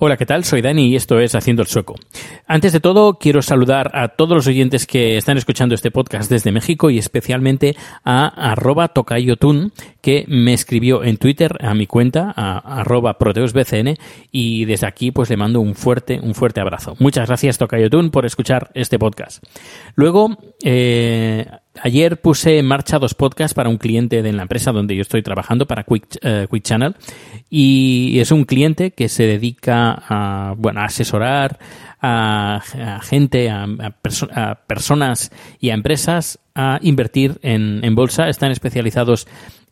Hola, 0.00 0.16
¿qué 0.16 0.26
tal? 0.26 0.44
Soy 0.44 0.62
Dani 0.62 0.86
y 0.86 0.94
esto 0.94 1.18
es 1.18 1.34
Haciendo 1.34 1.60
el 1.60 1.66
Sueco. 1.66 1.96
Antes 2.46 2.72
de 2.72 2.78
todo, 2.78 3.14
quiero 3.14 3.42
saludar 3.42 3.90
a 3.94 4.06
todos 4.10 4.36
los 4.36 4.46
oyentes 4.46 4.86
que 4.86 5.16
están 5.16 5.38
escuchando 5.38 5.74
este 5.74 5.90
podcast 5.90 6.30
desde 6.30 6.52
México 6.52 6.88
y 6.88 6.98
especialmente 6.98 7.74
a 8.04 8.28
arroba 8.52 8.86
tocayotun, 8.86 9.72
que 10.00 10.24
me 10.28 10.54
escribió 10.54 11.02
en 11.02 11.16
Twitter 11.16 11.50
a 11.60 11.74
mi 11.74 11.88
cuenta, 11.88 12.32
a 12.36 12.80
arroba 12.80 13.18
proteusbcn, 13.18 13.96
y 14.30 14.66
desde 14.66 14.86
aquí 14.86 15.10
pues 15.10 15.30
le 15.30 15.36
mando 15.36 15.60
un 15.60 15.74
fuerte, 15.74 16.20
un 16.22 16.36
fuerte 16.36 16.60
abrazo. 16.60 16.94
Muchas 17.00 17.26
gracias 17.26 17.58
Tocayotun 17.58 18.12
por 18.12 18.24
escuchar 18.24 18.70
este 18.74 19.00
podcast. 19.00 19.42
Luego, 19.96 20.38
eh, 20.62 21.44
Ayer 21.82 22.20
puse 22.20 22.58
en 22.58 22.66
marcha 22.66 22.98
dos 22.98 23.14
podcasts 23.14 23.54
para 23.54 23.68
un 23.68 23.78
cliente 23.78 24.22
de 24.22 24.32
la 24.32 24.42
empresa 24.42 24.72
donde 24.72 24.96
yo 24.96 25.02
estoy 25.02 25.22
trabajando, 25.22 25.66
para 25.66 25.84
Quick, 25.84 26.18
eh, 26.22 26.46
Quick 26.50 26.64
Channel, 26.64 26.96
y 27.50 28.18
es 28.18 28.30
un 28.30 28.44
cliente 28.44 28.90
que 28.92 29.08
se 29.08 29.24
dedica 29.24 30.02
a, 30.08 30.54
bueno, 30.56 30.80
a 30.80 30.84
asesorar 30.84 31.58
a, 32.00 32.60
gente, 33.02 33.50
a 33.50 34.58
personas 34.66 35.32
y 35.60 35.70
a 35.70 35.74
empresas 35.74 36.38
a 36.54 36.78
invertir 36.82 37.38
en, 37.42 37.80
en 37.82 37.94
bolsa. 37.94 38.28
Están 38.28 38.52
especializados 38.52 39.26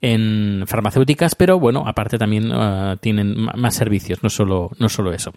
en 0.07 0.65
farmacéuticas, 0.67 1.35
pero 1.35 1.59
bueno, 1.59 1.83
aparte 1.85 2.17
también 2.17 2.53
eh, 2.55 2.97
tienen 3.01 3.35
más 3.57 3.75
servicios, 3.75 4.23
no 4.23 4.31
solo, 4.31 4.71
no 4.79 4.89
solo 4.89 5.13
eso. 5.13 5.33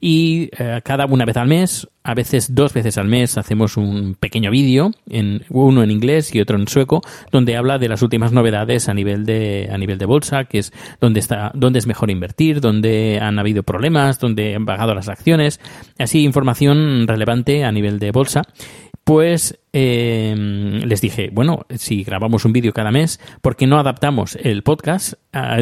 Y 0.00 0.50
eh, 0.56 0.80
cada 0.84 1.06
una 1.06 1.24
vez 1.24 1.36
al 1.36 1.48
mes, 1.48 1.88
a 2.04 2.14
veces 2.14 2.54
dos 2.54 2.72
veces 2.72 2.96
al 2.96 3.08
mes, 3.08 3.36
hacemos 3.38 3.76
un 3.76 4.14
pequeño 4.14 4.52
vídeo, 4.52 4.92
en, 5.08 5.42
uno 5.48 5.82
en 5.82 5.90
inglés 5.90 6.32
y 6.32 6.40
otro 6.40 6.56
en 6.56 6.68
sueco, 6.68 7.02
donde 7.32 7.56
habla 7.56 7.78
de 7.78 7.88
las 7.88 8.02
últimas 8.02 8.30
novedades 8.30 8.88
a 8.88 8.94
nivel 8.94 9.26
de, 9.26 9.68
a 9.72 9.78
nivel 9.78 9.98
de 9.98 10.06
bolsa, 10.06 10.44
que 10.44 10.58
es 10.58 10.72
dónde 11.00 11.18
está, 11.18 11.50
dónde 11.54 11.80
es 11.80 11.88
mejor 11.88 12.10
invertir, 12.10 12.60
dónde 12.60 13.18
han 13.20 13.40
habido 13.40 13.64
problemas, 13.64 14.20
dónde 14.20 14.54
han 14.54 14.64
bajado 14.64 14.94
las 14.94 15.08
acciones, 15.08 15.58
así 15.98 16.22
información 16.22 17.08
relevante 17.08 17.64
a 17.64 17.72
nivel 17.72 17.98
de 17.98 18.12
bolsa 18.12 18.42
pues 19.04 19.60
eh, 19.72 20.34
les 20.84 21.00
dije, 21.00 21.30
bueno, 21.32 21.66
si 21.76 22.04
grabamos 22.04 22.44
un 22.44 22.52
vídeo 22.52 22.72
cada 22.72 22.90
mes, 22.90 23.20
¿por 23.42 23.54
qué 23.56 23.66
no 23.66 23.78
adaptamos 23.78 24.36
el 24.36 24.62
podcast? 24.62 25.14
ah, 25.32 25.58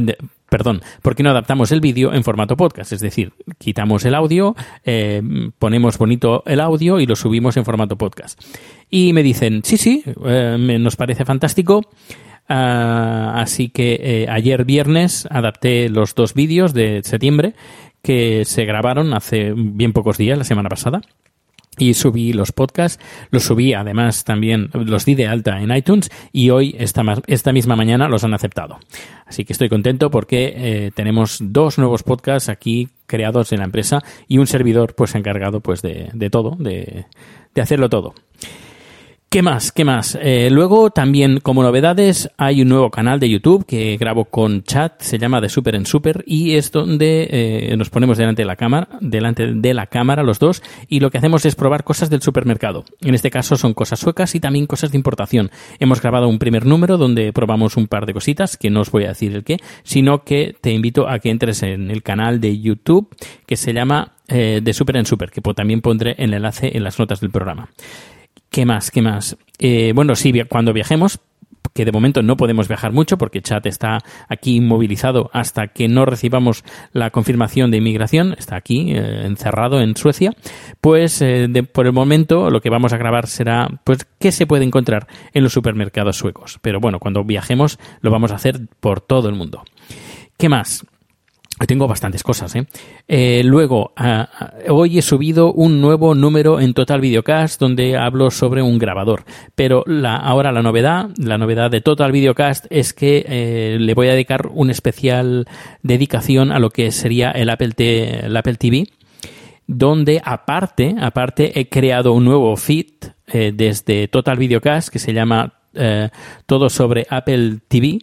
perdón, 0.48 0.82
¿por 1.00 1.16
qué 1.16 1.22
no 1.22 1.30
adaptamos 1.30 1.72
el 1.72 1.80
vídeo 1.80 2.12
en 2.12 2.24
formato 2.24 2.56
podcast? 2.56 2.92
Es 2.92 3.00
decir, 3.00 3.32
quitamos 3.58 4.04
el 4.04 4.14
audio, 4.14 4.54
eh, 4.84 5.22
ponemos 5.58 5.96
bonito 5.98 6.42
el 6.46 6.60
audio 6.60 7.00
y 7.00 7.06
lo 7.06 7.16
subimos 7.16 7.56
en 7.56 7.64
formato 7.64 7.96
podcast. 7.96 8.38
Y 8.90 9.12
me 9.14 9.22
dicen, 9.22 9.62
sí, 9.64 9.76
sí, 9.78 10.04
eh, 10.26 10.56
me- 10.60 10.78
nos 10.78 10.96
parece 10.96 11.24
fantástico. 11.24 11.82
Ah, 12.48 13.34
así 13.36 13.70
que 13.70 13.98
eh, 14.02 14.26
ayer 14.28 14.64
viernes 14.64 15.26
adapté 15.30 15.88
los 15.88 16.14
dos 16.14 16.34
vídeos 16.34 16.74
de 16.74 17.00
septiembre 17.02 17.54
que 18.02 18.44
se 18.44 18.64
grabaron 18.66 19.14
hace 19.14 19.54
bien 19.56 19.92
pocos 19.92 20.18
días, 20.18 20.36
la 20.36 20.44
semana 20.44 20.68
pasada 20.68 21.00
y 21.78 21.94
subí 21.94 22.32
los 22.32 22.52
podcasts, 22.52 23.02
los 23.30 23.44
subí 23.44 23.72
además 23.72 24.24
también, 24.24 24.70
los 24.74 25.04
di 25.04 25.14
de 25.14 25.26
alta 25.26 25.60
en 25.60 25.74
iTunes 25.74 26.10
y 26.32 26.50
hoy, 26.50 26.76
esta, 26.78 27.02
esta 27.26 27.52
misma 27.52 27.76
mañana, 27.76 28.08
los 28.08 28.24
han 28.24 28.34
aceptado. 28.34 28.78
Así 29.24 29.44
que 29.44 29.52
estoy 29.52 29.68
contento 29.68 30.10
porque 30.10 30.52
eh, 30.54 30.90
tenemos 30.94 31.38
dos 31.40 31.78
nuevos 31.78 32.02
podcasts 32.02 32.48
aquí 32.48 32.88
creados 33.06 33.52
en 33.52 33.60
la 33.60 33.64
empresa 33.64 34.02
y 34.28 34.38
un 34.38 34.46
servidor 34.46 34.94
pues 34.94 35.14
encargado 35.14 35.60
pues 35.60 35.80
de, 35.82 36.10
de 36.12 36.30
todo, 36.30 36.56
de, 36.58 37.06
de 37.54 37.62
hacerlo 37.62 37.88
todo. 37.88 38.14
¿Qué 39.32 39.40
más? 39.40 39.72
¿Qué 39.72 39.86
más? 39.86 40.18
Eh, 40.20 40.50
luego 40.50 40.90
también 40.90 41.40
como 41.40 41.62
novedades 41.62 42.28
hay 42.36 42.60
un 42.60 42.68
nuevo 42.68 42.90
canal 42.90 43.18
de 43.18 43.30
YouTube 43.30 43.64
que 43.64 43.96
grabo 43.96 44.26
con 44.26 44.62
chat, 44.62 45.00
se 45.00 45.16
llama 45.16 45.40
de 45.40 45.48
Super 45.48 45.74
en 45.74 45.86
Super 45.86 46.22
y 46.26 46.56
es 46.56 46.70
donde 46.70 47.28
eh, 47.30 47.74
nos 47.78 47.88
ponemos 47.88 48.18
delante 48.18 48.42
de 48.42 48.46
la 48.46 48.56
cámara, 48.56 48.88
delante 49.00 49.54
de 49.54 49.72
la 49.72 49.86
cámara 49.86 50.22
los 50.22 50.38
dos 50.38 50.62
y 50.86 51.00
lo 51.00 51.10
que 51.10 51.16
hacemos 51.16 51.46
es 51.46 51.54
probar 51.54 51.82
cosas 51.82 52.10
del 52.10 52.20
supermercado. 52.20 52.84
En 53.00 53.14
este 53.14 53.30
caso 53.30 53.56
son 53.56 53.72
cosas 53.72 54.00
suecas 54.00 54.34
y 54.34 54.40
también 54.40 54.66
cosas 54.66 54.90
de 54.90 54.98
importación. 54.98 55.50
Hemos 55.80 56.02
grabado 56.02 56.28
un 56.28 56.38
primer 56.38 56.66
número 56.66 56.98
donde 56.98 57.32
probamos 57.32 57.78
un 57.78 57.86
par 57.86 58.04
de 58.04 58.12
cositas 58.12 58.58
que 58.58 58.68
no 58.68 58.82
os 58.82 58.90
voy 58.90 59.04
a 59.04 59.08
decir 59.08 59.34
el 59.34 59.44
qué, 59.44 59.56
sino 59.82 60.24
que 60.24 60.54
te 60.60 60.72
invito 60.72 61.08
a 61.08 61.20
que 61.20 61.30
entres 61.30 61.62
en 61.62 61.90
el 61.90 62.02
canal 62.02 62.38
de 62.38 62.60
YouTube 62.60 63.08
que 63.46 63.56
se 63.56 63.72
llama 63.72 64.12
eh, 64.28 64.60
de 64.62 64.72
Super 64.74 64.98
en 64.98 65.06
Super, 65.06 65.30
que 65.30 65.40
también 65.40 65.80
pondré 65.80 66.16
el 66.18 66.34
enlace 66.34 66.76
en 66.76 66.84
las 66.84 66.98
notas 66.98 67.20
del 67.20 67.30
programa. 67.30 67.70
¿Qué 68.52 68.66
más? 68.66 68.90
¿Qué 68.90 69.00
más? 69.00 69.38
Eh, 69.58 69.92
bueno, 69.94 70.14
sí, 70.14 70.30
cuando 70.46 70.74
viajemos, 70.74 71.20
que 71.72 71.86
de 71.86 71.90
momento 71.90 72.22
no 72.22 72.36
podemos 72.36 72.68
viajar 72.68 72.92
mucho 72.92 73.16
porque 73.16 73.40
Chat 73.40 73.64
está 73.64 74.00
aquí 74.28 74.56
inmovilizado 74.56 75.30
hasta 75.32 75.68
que 75.68 75.88
no 75.88 76.04
recibamos 76.04 76.62
la 76.92 77.08
confirmación 77.08 77.70
de 77.70 77.78
inmigración, 77.78 78.34
está 78.38 78.56
aquí 78.56 78.92
eh, 78.92 79.24
encerrado 79.24 79.80
en 79.80 79.96
Suecia, 79.96 80.34
pues 80.82 81.22
eh, 81.22 81.48
por 81.72 81.86
el 81.86 81.94
momento 81.94 82.50
lo 82.50 82.60
que 82.60 82.68
vamos 82.68 82.92
a 82.92 82.98
grabar 82.98 83.26
será 83.26 83.68
pues 83.84 84.06
qué 84.18 84.30
se 84.32 84.46
puede 84.46 84.64
encontrar 84.64 85.06
en 85.32 85.44
los 85.44 85.54
supermercados 85.54 86.18
suecos. 86.18 86.58
Pero 86.60 86.78
bueno, 86.78 86.98
cuando 86.98 87.24
viajemos 87.24 87.78
lo 88.02 88.10
vamos 88.10 88.32
a 88.32 88.34
hacer 88.34 88.60
por 88.80 89.00
todo 89.00 89.30
el 89.30 89.34
mundo. 89.34 89.64
¿Qué 90.36 90.50
más? 90.50 90.84
Tengo 91.66 91.86
bastantes 91.86 92.22
cosas, 92.22 92.54
¿eh? 92.56 92.66
Eh, 93.08 93.42
luego, 93.44 93.92
ah, 93.96 94.28
ah, 94.38 94.52
hoy 94.68 94.98
he 94.98 95.02
subido 95.02 95.52
un 95.52 95.80
nuevo 95.80 96.14
número 96.14 96.60
en 96.60 96.74
Total 96.74 97.00
Videocast 97.00 97.60
donde 97.60 97.96
hablo 97.96 98.30
sobre 98.30 98.62
un 98.62 98.78
grabador. 98.78 99.24
Pero 99.54 99.84
ahora 100.06 100.52
la 100.52 100.62
novedad, 100.62 101.10
la 101.18 101.38
novedad 101.38 101.70
de 101.70 101.80
Total 101.80 102.10
Videocast 102.12 102.66
es 102.70 102.92
que 102.92 103.24
eh, 103.26 103.76
le 103.80 103.94
voy 103.94 104.08
a 104.08 104.12
dedicar 104.12 104.48
una 104.52 104.72
especial 104.72 105.46
dedicación 105.82 106.52
a 106.52 106.58
lo 106.58 106.70
que 106.70 106.90
sería 106.90 107.30
el 107.30 107.50
Apple, 107.50 107.72
T- 107.72 108.26
el 108.26 108.36
Apple 108.36 108.56
TV 108.56 108.88
donde 109.68 110.20
aparte, 110.24 110.96
aparte 111.00 111.58
he 111.58 111.68
creado 111.68 112.12
un 112.12 112.24
nuevo 112.24 112.56
feed 112.56 112.86
eh, 113.28 113.52
desde 113.54 114.08
Total 114.08 114.36
Videocast 114.36 114.88
que 114.88 114.98
se 114.98 115.14
llama 115.14 115.54
eh, 115.74 116.10
Todo 116.46 116.70
sobre 116.70 117.06
Apple 117.08 117.58
TV 117.68 117.98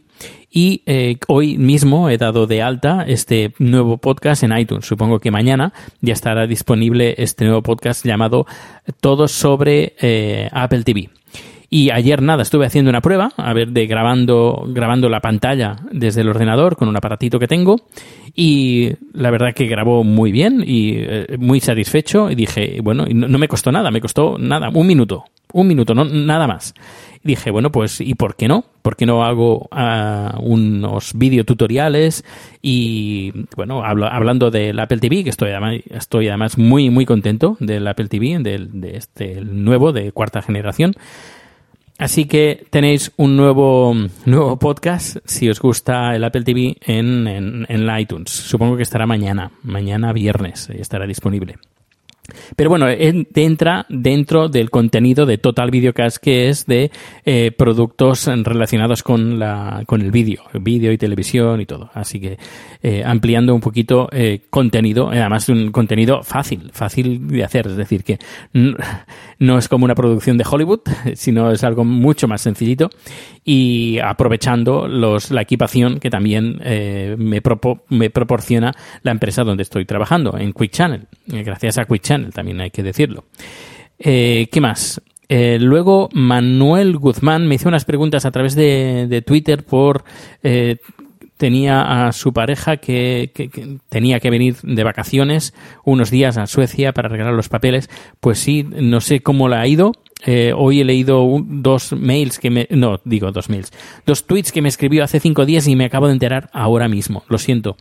y 0.51 0.81
eh, 0.85 1.17
hoy 1.27 1.57
mismo 1.57 2.09
he 2.09 2.17
dado 2.17 2.47
de 2.47 2.61
alta 2.61 3.05
este 3.07 3.53
nuevo 3.59 3.97
podcast 3.97 4.43
en 4.43 4.57
iTunes. 4.57 4.85
Supongo 4.85 5.19
que 5.19 5.31
mañana 5.31 5.73
ya 6.01 6.13
estará 6.13 6.47
disponible 6.47 7.15
este 7.17 7.45
nuevo 7.45 7.61
podcast 7.61 8.05
llamado 8.05 8.47
Todo 8.99 9.27
sobre 9.27 9.93
eh, 9.99 10.49
Apple 10.51 10.83
TV. 10.83 11.09
Y 11.71 11.91
ayer 11.91 12.23
nada, 12.23 12.41
estuve 12.41 12.65
haciendo 12.65 12.89
una 12.89 13.01
prueba, 13.01 13.31
a 13.37 13.53
ver, 13.53 13.69
de 13.69 13.85
grabando, 13.85 14.63
grabando 14.69 15.07
la 15.07 15.19
pantalla 15.21 15.75
desde 15.91 16.21
el 16.21 16.29
ordenador 16.29 16.75
con 16.75 16.87
un 16.87 16.97
aparatito 16.97 17.37
que 17.37 17.47
tengo. 17.47 17.75
Y 18.33 18.93
la 19.13 19.29
verdad 19.29 19.53
que 19.53 19.67
grabó 19.67 20.03
muy 20.03 20.31
bien 20.31 20.63
y 20.65 20.93
eh, 20.95 21.37
muy 21.37 21.59
satisfecho. 21.59 22.31
Y 22.31 22.35
dije, 22.35 22.79
bueno, 22.81 23.05
no 23.07 23.37
me 23.37 23.47
costó 23.47 23.71
nada, 23.71 23.91
me 23.91 24.01
costó 24.01 24.39
nada, 24.39 24.69
un 24.73 24.87
minuto, 24.87 25.25
un 25.53 25.67
minuto, 25.67 25.93
no, 25.95 26.05
nada 26.05 26.47
más. 26.47 26.73
Dije, 27.21 27.51
bueno, 27.51 27.69
pues, 27.71 27.99
¿y 27.99 28.15
por 28.15 28.35
qué 28.37 28.47
no? 28.47 28.63
¿Por 28.81 28.95
qué 28.95 29.05
no 29.05 29.25
hago 29.25 29.67
ah, 29.71 30.37
unos 30.41 31.11
videotutoriales? 31.15 32.23
Y 32.61 33.33
bueno, 33.57 33.83
hablo- 33.83 34.07
hablando 34.09 34.51
del 34.51 34.79
Apple 34.79 34.99
TV, 34.99 35.23
que 35.25 35.29
estoy 35.29 35.49
además, 35.49 35.75
estoy 35.89 36.29
además 36.29 36.57
muy, 36.57 36.89
muy 36.89 37.05
contento 37.05 37.57
del 37.59 37.85
Apple 37.87 38.07
TV, 38.07 38.39
del, 38.39 38.79
de 38.79 38.95
este 38.95 39.41
nuevo 39.41 39.91
de 39.91 40.11
cuarta 40.13 40.41
generación. 40.41 40.93
Así 41.97 42.23
que 42.23 42.65
tenéis 42.69 43.11
un 43.17 43.35
nuevo, 43.35 43.93
nuevo 44.25 44.57
podcast 44.57 45.17
si 45.25 45.49
os 45.49 45.59
gusta 45.59 46.15
el 46.15 46.23
Apple 46.23 46.43
TV 46.43 46.77
en, 46.85 47.27
en, 47.27 47.65
en 47.67 47.99
iTunes. 47.99 48.29
Supongo 48.29 48.77
que 48.77 48.83
estará 48.83 49.05
mañana, 49.05 49.51
mañana 49.63 50.13
viernes, 50.13 50.69
estará 50.69 51.05
disponible. 51.05 51.57
Pero 52.55 52.69
bueno, 52.69 52.89
en- 52.89 53.27
entra 53.35 53.85
dentro 53.89 54.49
del 54.49 54.69
contenido 54.69 55.25
de 55.25 55.37
Total 55.37 55.71
Videocast, 55.71 56.17
que 56.17 56.49
es 56.49 56.65
de 56.65 56.91
eh, 57.25 57.51
productos 57.57 58.25
relacionados 58.27 59.03
con, 59.03 59.39
la, 59.39 59.83
con 59.85 60.01
el 60.01 60.11
vídeo, 60.11 60.43
vídeo 60.61 60.91
y 60.91 60.97
televisión 60.97 61.61
y 61.61 61.65
todo. 61.65 61.89
Así 61.93 62.19
que 62.19 62.37
eh, 62.83 63.03
ampliando 63.05 63.53
un 63.53 63.61
poquito 63.61 64.07
eh, 64.11 64.41
contenido, 64.49 65.11
eh, 65.13 65.19
además 65.19 65.49
un 65.49 65.71
contenido 65.71 66.23
fácil, 66.23 66.69
fácil 66.73 67.27
de 67.27 67.43
hacer. 67.43 67.67
Es 67.67 67.77
decir, 67.77 68.03
que 68.03 68.19
no 69.39 69.57
es 69.57 69.67
como 69.67 69.85
una 69.85 69.95
producción 69.95 70.37
de 70.37 70.45
Hollywood, 70.49 70.81
sino 71.15 71.51
es 71.51 71.63
algo 71.63 71.85
mucho 71.85 72.27
más 72.27 72.41
sencillito 72.41 72.89
y 73.43 73.97
aprovechando 73.99 74.87
los, 74.87 75.31
la 75.31 75.41
equipación 75.41 75.99
que 75.99 76.09
también 76.09 76.59
eh, 76.63 77.15
me, 77.17 77.41
propo- 77.41 77.81
me 77.89 78.09
proporciona 78.09 78.73
la 79.01 79.11
empresa 79.11 79.43
donde 79.43 79.63
estoy 79.63 79.85
trabajando, 79.85 80.37
en 80.37 80.53
Quick 80.53 80.71
Channel. 80.71 81.07
Eh, 81.31 81.43
gracias 81.43 81.77
a 81.77 81.85
Quick 81.85 82.01
Channel, 82.01 82.33
también 82.33 82.61
hay 82.61 82.69
que 82.69 82.83
decirlo. 82.83 83.25
Eh, 83.97 84.47
¿Qué 84.51 84.61
más? 84.61 85.01
Luego 85.31 86.09
Manuel 86.11 86.97
Guzmán 86.97 87.47
me 87.47 87.55
hizo 87.55 87.69
unas 87.69 87.85
preguntas 87.85 88.25
a 88.25 88.31
través 88.31 88.55
de, 88.55 89.05
de 89.07 89.21
Twitter 89.21 89.63
por... 89.63 90.03
tenía 91.39 92.07
a 92.07 92.11
su 92.11 92.33
pareja 92.33 92.77
que, 92.77 93.31
tenía 93.87 94.19
que 94.19 94.29
venir 94.29 94.57
de 94.61 94.83
vacaciones 94.83 95.53
unos 95.85 96.11
días 96.11 96.37
a 96.37 96.47
Suecia 96.47 96.91
para 96.91 97.07
regalar 97.07 97.33
los 97.33 97.47
papeles. 97.47 97.89
Pues 98.19 98.39
sí, 98.39 98.63
no 98.63 98.99
sé 98.99 99.21
cómo 99.21 99.47
le 99.47 99.55
ha 99.55 99.65
ido. 99.65 99.93
Eh, 100.25 100.51
hoy 100.53 100.81
he 100.81 100.83
leído 100.83 101.25
dos 101.47 101.93
mails 101.93 102.39
que 102.39 102.49
me... 102.49 102.67
No, 102.71 102.99
digo 103.05 103.31
dos 103.31 103.49
mails. 103.49 103.71
Dos 104.05 104.27
tweets 104.27 104.51
que 104.51 104.61
me 104.61 104.67
escribió 104.67 105.01
hace 105.01 105.21
cinco 105.21 105.45
días 105.45 105.65
y 105.69 105.77
me 105.77 105.85
acabo 105.85 106.07
de 106.07 106.13
enterar 106.13 106.49
ahora 106.51 106.89
mismo. 106.89 107.23
Lo 107.29 107.37
siento. 107.37 107.77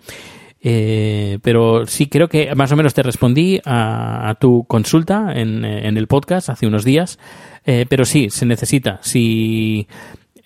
Eh, 0.60 1.40
pero 1.43 1.84
sí 1.87 2.06
creo 2.06 2.28
que 2.28 2.55
más 2.55 2.70
o 2.70 2.76
menos 2.76 2.94
te 2.94 3.02
respondí 3.02 3.60
a, 3.64 4.28
a 4.28 4.34
tu 4.37 4.66
consulta 4.69 5.32
en, 5.34 5.64
en 5.64 5.96
el 5.96 6.06
podcast 6.06 6.49
hace 6.49 6.69
unos 6.69 6.84
días. 6.84 7.19
Eh, 7.66 7.87
pero 7.88 8.05
sí, 8.05 8.31
se 8.31 8.46
necesita. 8.46 9.00
Si 9.02 9.88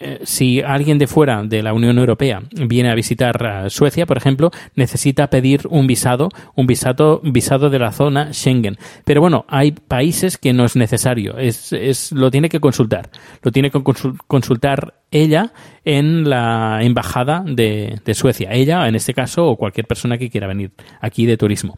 eh, 0.03 0.19
si 0.25 0.61
alguien 0.61 0.99
de 0.99 1.07
fuera 1.07 1.43
de 1.45 1.63
la 1.63 1.73
Unión 1.73 1.99
Europea 1.99 2.43
viene 2.53 2.91
a 2.91 2.95
visitar 2.95 3.45
a 3.47 3.71
Suecia, 3.71 4.05
por 4.05 4.17
ejemplo, 4.17 4.51
necesita 4.75 5.29
pedir 5.31 5.63
un 5.71 5.87
visado, 5.87 6.29
un 6.57 6.67
visado, 6.67 7.21
visado 7.23 7.71
de 7.71 7.79
la 7.79 7.93
zona 7.93 8.33
Schengen. 8.33 8.77
Pero 9.05 9.21
bueno, 9.21 9.45
hay 9.49 9.73
países 9.73 10.39
que 10.39 10.53
no 10.53 10.65
es 10.65 10.77
necesario, 10.77 11.39
es, 11.39 11.73
es, 11.73 12.13
lo 12.13 12.31
tiene 12.31 12.49
que 12.49 12.61
consultar. 12.61 13.11
Lo 13.43 13.53
tiene 13.53 13.71
que 13.71 13.79
consul- 13.79 14.19
consultar 14.27 14.95
ella 15.11 15.53
en 15.85 16.29
la 16.29 16.81
embajada 16.83 17.45
de, 17.47 18.01
de 18.05 18.15
Suecia. 18.15 18.51
Ella, 18.53 18.89
en 18.89 18.95
este 18.95 19.15
caso, 19.15 19.47
o 19.47 19.57
cualquier 19.57 19.87
persona 19.87 20.19
que 20.19 20.31
quiera 20.31 20.47
venir 20.47 20.73
aquí 21.01 21.27
de 21.27 21.37
turismo. 21.37 21.77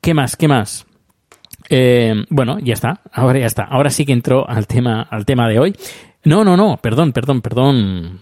¿Qué 0.00 0.14
más? 0.14 0.36
¿Qué 0.36 0.48
más? 0.48 0.86
Eh, 1.68 2.14
bueno, 2.30 2.58
ya 2.60 2.74
está. 2.74 3.00
Ahora 3.12 3.38
ya 3.40 3.46
está. 3.46 3.64
Ahora 3.64 3.90
sí 3.90 4.04
que 4.06 4.12
entró 4.12 4.48
al 4.48 4.66
tema, 4.66 5.02
al 5.02 5.24
tema 5.24 5.48
de 5.48 5.58
hoy. 5.58 5.74
No, 6.26 6.42
no, 6.44 6.56
no. 6.56 6.76
Perdón, 6.78 7.12
perdón, 7.12 7.40
perdón. 7.40 8.20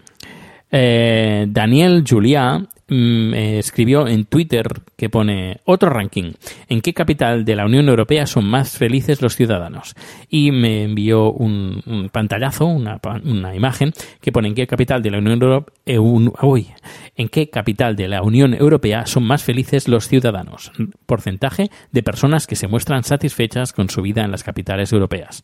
Eh, 0.69 1.47
Daniel 1.49 2.03
Juliá 2.07 2.59
mm, 2.59 3.33
eh, 3.33 3.57
escribió 3.57 4.07
en 4.07 4.25
Twitter 4.25 4.67
que 4.95 5.09
pone 5.09 5.61
otro 5.65 5.89
ranking. 5.89 6.33
¿En 6.69 6.81
qué 6.81 6.93
capital 6.93 7.43
de 7.43 7.55
la 7.55 7.65
Unión 7.65 7.89
Europea 7.89 8.27
son 8.27 8.45
más 8.45 8.77
felices 8.77 9.23
los 9.23 9.35
ciudadanos? 9.35 9.95
Y 10.29 10.51
me 10.51 10.83
envió 10.83 11.31
un, 11.31 11.81
pantallazo, 12.11 12.67
una, 12.67 12.99
una 13.23 13.55
imagen 13.55 13.91
que 14.21 14.31
pone 14.31 14.49
en 14.49 14.55
qué 14.55 14.67
capital 14.67 15.01
de 15.01 15.09
la 15.09 15.17
Unión 15.17 15.65
Europea, 15.87 16.75
en 17.15 17.29
qué 17.29 17.49
capital 17.49 17.95
de 17.95 18.07
la 18.07 18.21
Unión 18.21 18.53
Europea 18.53 19.07
son 19.07 19.23
más 19.23 19.43
felices 19.43 19.87
los 19.87 20.07
ciudadanos. 20.07 20.71
Porcentaje 21.07 21.71
de 21.91 22.03
personas 22.03 22.45
que 22.45 22.55
se 22.55 22.67
muestran 22.67 23.03
satisfechas 23.03 23.73
con 23.73 23.89
su 23.89 24.03
vida 24.03 24.23
en 24.23 24.29
las 24.29 24.43
capitales 24.43 24.93
europeas. 24.93 25.43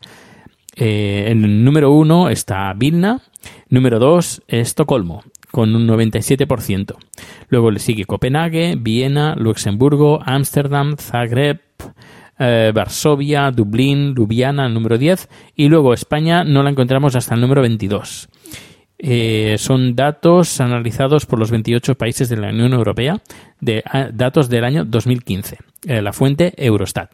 Eh, 0.76 1.26
en 1.28 1.44
el 1.44 1.64
número 1.64 1.92
uno 1.92 2.30
está 2.30 2.74
Vilna, 2.74 3.22
número 3.70 4.00
dos 4.00 4.42
Estocolmo, 4.48 5.24
con 5.52 5.76
un 5.76 5.88
97%. 5.88 6.96
Luego 7.50 7.72
le 7.72 7.80
sigue 7.80 8.06
Copenhague, 8.06 8.76
Viena, 8.80 9.36
Luxemburgo, 9.36 10.22
Ámsterdam, 10.26 10.96
Zagreb, 10.98 11.60
eh, 12.40 12.72
Varsovia, 12.74 13.52
Dublín, 13.52 14.14
Ljubljana, 14.16 14.66
el 14.66 14.74
número 14.74 14.98
10. 14.98 15.30
Y 15.56 15.68
luego 15.68 15.94
España 15.94 16.44
no 16.44 16.64
la 16.64 16.70
encontramos 16.70 17.16
hasta 17.16 17.36
el 17.36 17.42
número 17.42 17.62
22. 17.62 18.30
Eh, 19.04 19.56
son 19.58 19.96
datos 19.96 20.62
analizados 20.62 21.26
por 21.26 21.40
los 21.40 21.50
28 21.50 21.96
países 21.96 22.30
de 22.30 22.38
la 22.38 22.50
Unión 22.50 22.74
Europea, 22.74 23.20
de 23.60 23.84
datos 24.14 24.48
del 24.48 24.64
año 24.64 24.86
2015. 24.86 25.58
Eh, 25.88 26.02
la 26.04 26.14
fuente 26.14 26.54
Eurostat. 26.56 27.12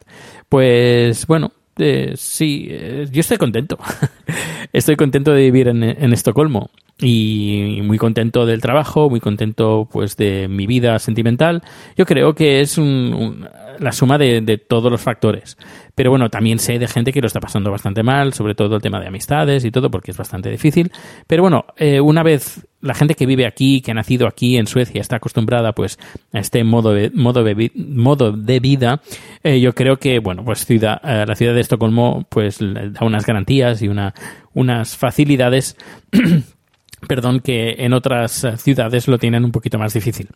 Pues 0.50 1.26
bueno, 1.26 1.52
eh, 1.78 2.14
sí, 2.16 2.68
yo 3.10 3.20
estoy 3.20 3.36
contento. 3.38 3.78
estoy 4.72 4.96
contento 4.96 5.32
de 5.32 5.42
vivir 5.42 5.68
en 5.68 6.12
Estocolmo 6.12 6.70
y 7.00 7.80
muy 7.84 7.96
contento 7.96 8.44
del 8.44 8.60
trabajo, 8.60 9.08
muy 9.08 9.20
contento 9.20 9.88
pues 9.90 10.16
de 10.16 10.48
mi 10.48 10.66
vida 10.66 10.98
sentimental. 10.98 11.62
Yo 11.96 12.04
creo 12.06 12.34
que 12.34 12.60
es 12.60 12.76
un- 12.76 13.14
un- 13.14 13.48
la 13.78 13.92
suma 13.92 14.18
de, 14.18 14.58
todos 14.58 14.90
los 14.90 15.00
factores. 15.00 15.56
Pero 15.94 16.10
bueno, 16.10 16.30
también 16.30 16.58
sé 16.58 16.80
de 16.80 16.88
gente 16.88 17.12
que 17.12 17.20
lo 17.20 17.28
está 17.28 17.38
pasando 17.38 17.70
bastante 17.70 18.02
mal, 18.02 18.32
sobre 18.32 18.56
todo 18.56 18.74
el 18.74 18.82
tema 18.82 18.98
de 19.00 19.06
amistades 19.06 19.64
y 19.64 19.70
todo, 19.70 19.88
porque 19.90 20.10
es 20.10 20.16
bastante 20.16 20.50
difícil. 20.50 20.90
Pero 21.28 21.42
bueno, 21.42 21.66
eh, 21.76 22.00
una 22.00 22.24
vez 22.24 22.66
la 22.80 22.94
gente 22.94 23.14
que 23.14 23.26
vive 23.26 23.46
aquí, 23.46 23.80
que 23.80 23.92
ha 23.92 23.94
nacido 23.94 24.26
aquí 24.26 24.56
en 24.56 24.66
Suecia, 24.66 25.00
está 25.00 25.16
acostumbrada 25.16 25.72
pues 25.72 25.98
a 26.32 26.40
este 26.40 26.64
modo 26.64 26.92
de, 26.92 27.10
modo 27.10 27.44
de, 27.44 27.70
modo 27.76 28.32
de 28.32 28.58
vida, 28.60 29.00
eh, 29.44 29.60
yo 29.60 29.74
creo 29.74 29.98
que, 29.98 30.18
bueno, 30.18 30.44
pues 30.44 30.64
ciudad, 30.66 31.00
eh, 31.04 31.24
la 31.26 31.36
ciudad 31.36 31.54
de 31.54 31.60
Estocolmo 31.60 32.26
pues 32.28 32.58
da 32.60 33.04
unas 33.06 33.24
garantías 33.26 33.82
y 33.82 33.88
una, 33.88 34.14
unas 34.54 34.96
facilidades 34.96 35.76
perdón, 37.06 37.40
que 37.40 37.76
en 37.78 37.92
otras 37.92 38.46
ciudades 38.56 39.08
lo 39.08 39.18
tienen 39.18 39.44
un 39.44 39.52
poquito 39.52 39.78
más 39.78 39.94
difícil. 39.94 40.28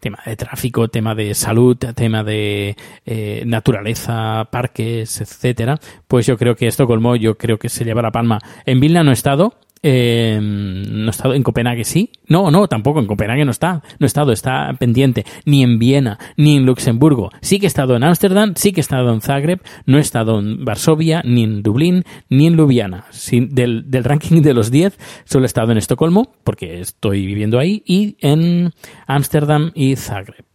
Tema 0.00 0.18
de 0.24 0.36
tráfico, 0.36 0.88
tema 0.88 1.14
de 1.14 1.34
salud, 1.34 1.76
tema 1.76 2.22
de 2.22 2.76
eh, 3.04 3.42
naturaleza, 3.44 4.48
parques, 4.50 5.20
etcétera. 5.20 5.78
Pues 6.06 6.26
yo 6.26 6.38
creo 6.38 6.54
que 6.54 6.68
Estocolmo, 6.68 7.16
yo 7.16 7.36
creo 7.36 7.58
que 7.58 7.68
se 7.68 7.84
lleva 7.84 8.00
la 8.00 8.12
palma. 8.12 8.38
En 8.64 8.78
Vilna 8.78 9.02
no 9.02 9.10
he 9.10 9.14
estado, 9.14 9.54
eh, 9.82 10.38
no 10.40 11.06
he 11.06 11.10
estado 11.10 11.34
en 11.34 11.42
Copenhague, 11.42 11.84
sí. 11.84 12.10
No, 12.26 12.50
no, 12.50 12.68
tampoco 12.68 13.00
en 13.00 13.06
Copenhague 13.06 13.44
no 13.44 13.50
está, 13.50 13.82
no 13.98 14.04
he 14.04 14.06
estado, 14.06 14.32
está 14.32 14.72
pendiente. 14.78 15.24
Ni 15.44 15.62
en 15.62 15.78
Viena, 15.78 16.18
ni 16.36 16.56
en 16.56 16.66
Luxemburgo. 16.66 17.30
Sí 17.40 17.58
que 17.58 17.66
he 17.66 17.68
estado 17.68 17.96
en 17.96 18.04
Ámsterdam, 18.04 18.54
sí 18.56 18.72
que 18.72 18.80
he 18.80 18.82
estado 18.82 19.12
en 19.12 19.20
Zagreb, 19.20 19.60
no 19.86 19.98
he 19.98 20.00
estado 20.00 20.38
en 20.38 20.64
Varsovia, 20.64 21.22
ni 21.24 21.44
en 21.44 21.62
Dublín, 21.62 22.04
ni 22.28 22.46
en 22.46 22.56
Ljubljana. 22.56 23.04
Del, 23.30 23.90
del 23.90 24.04
ranking 24.04 24.42
de 24.42 24.54
los 24.54 24.70
10, 24.70 24.98
solo 25.24 25.44
he 25.44 25.46
estado 25.46 25.72
en 25.72 25.78
Estocolmo, 25.78 26.32
porque 26.44 26.80
estoy 26.80 27.26
viviendo 27.26 27.58
ahí, 27.58 27.82
y 27.86 28.16
en 28.20 28.72
Ámsterdam 29.06 29.72
y 29.74 29.96
Zagreb. 29.96 30.47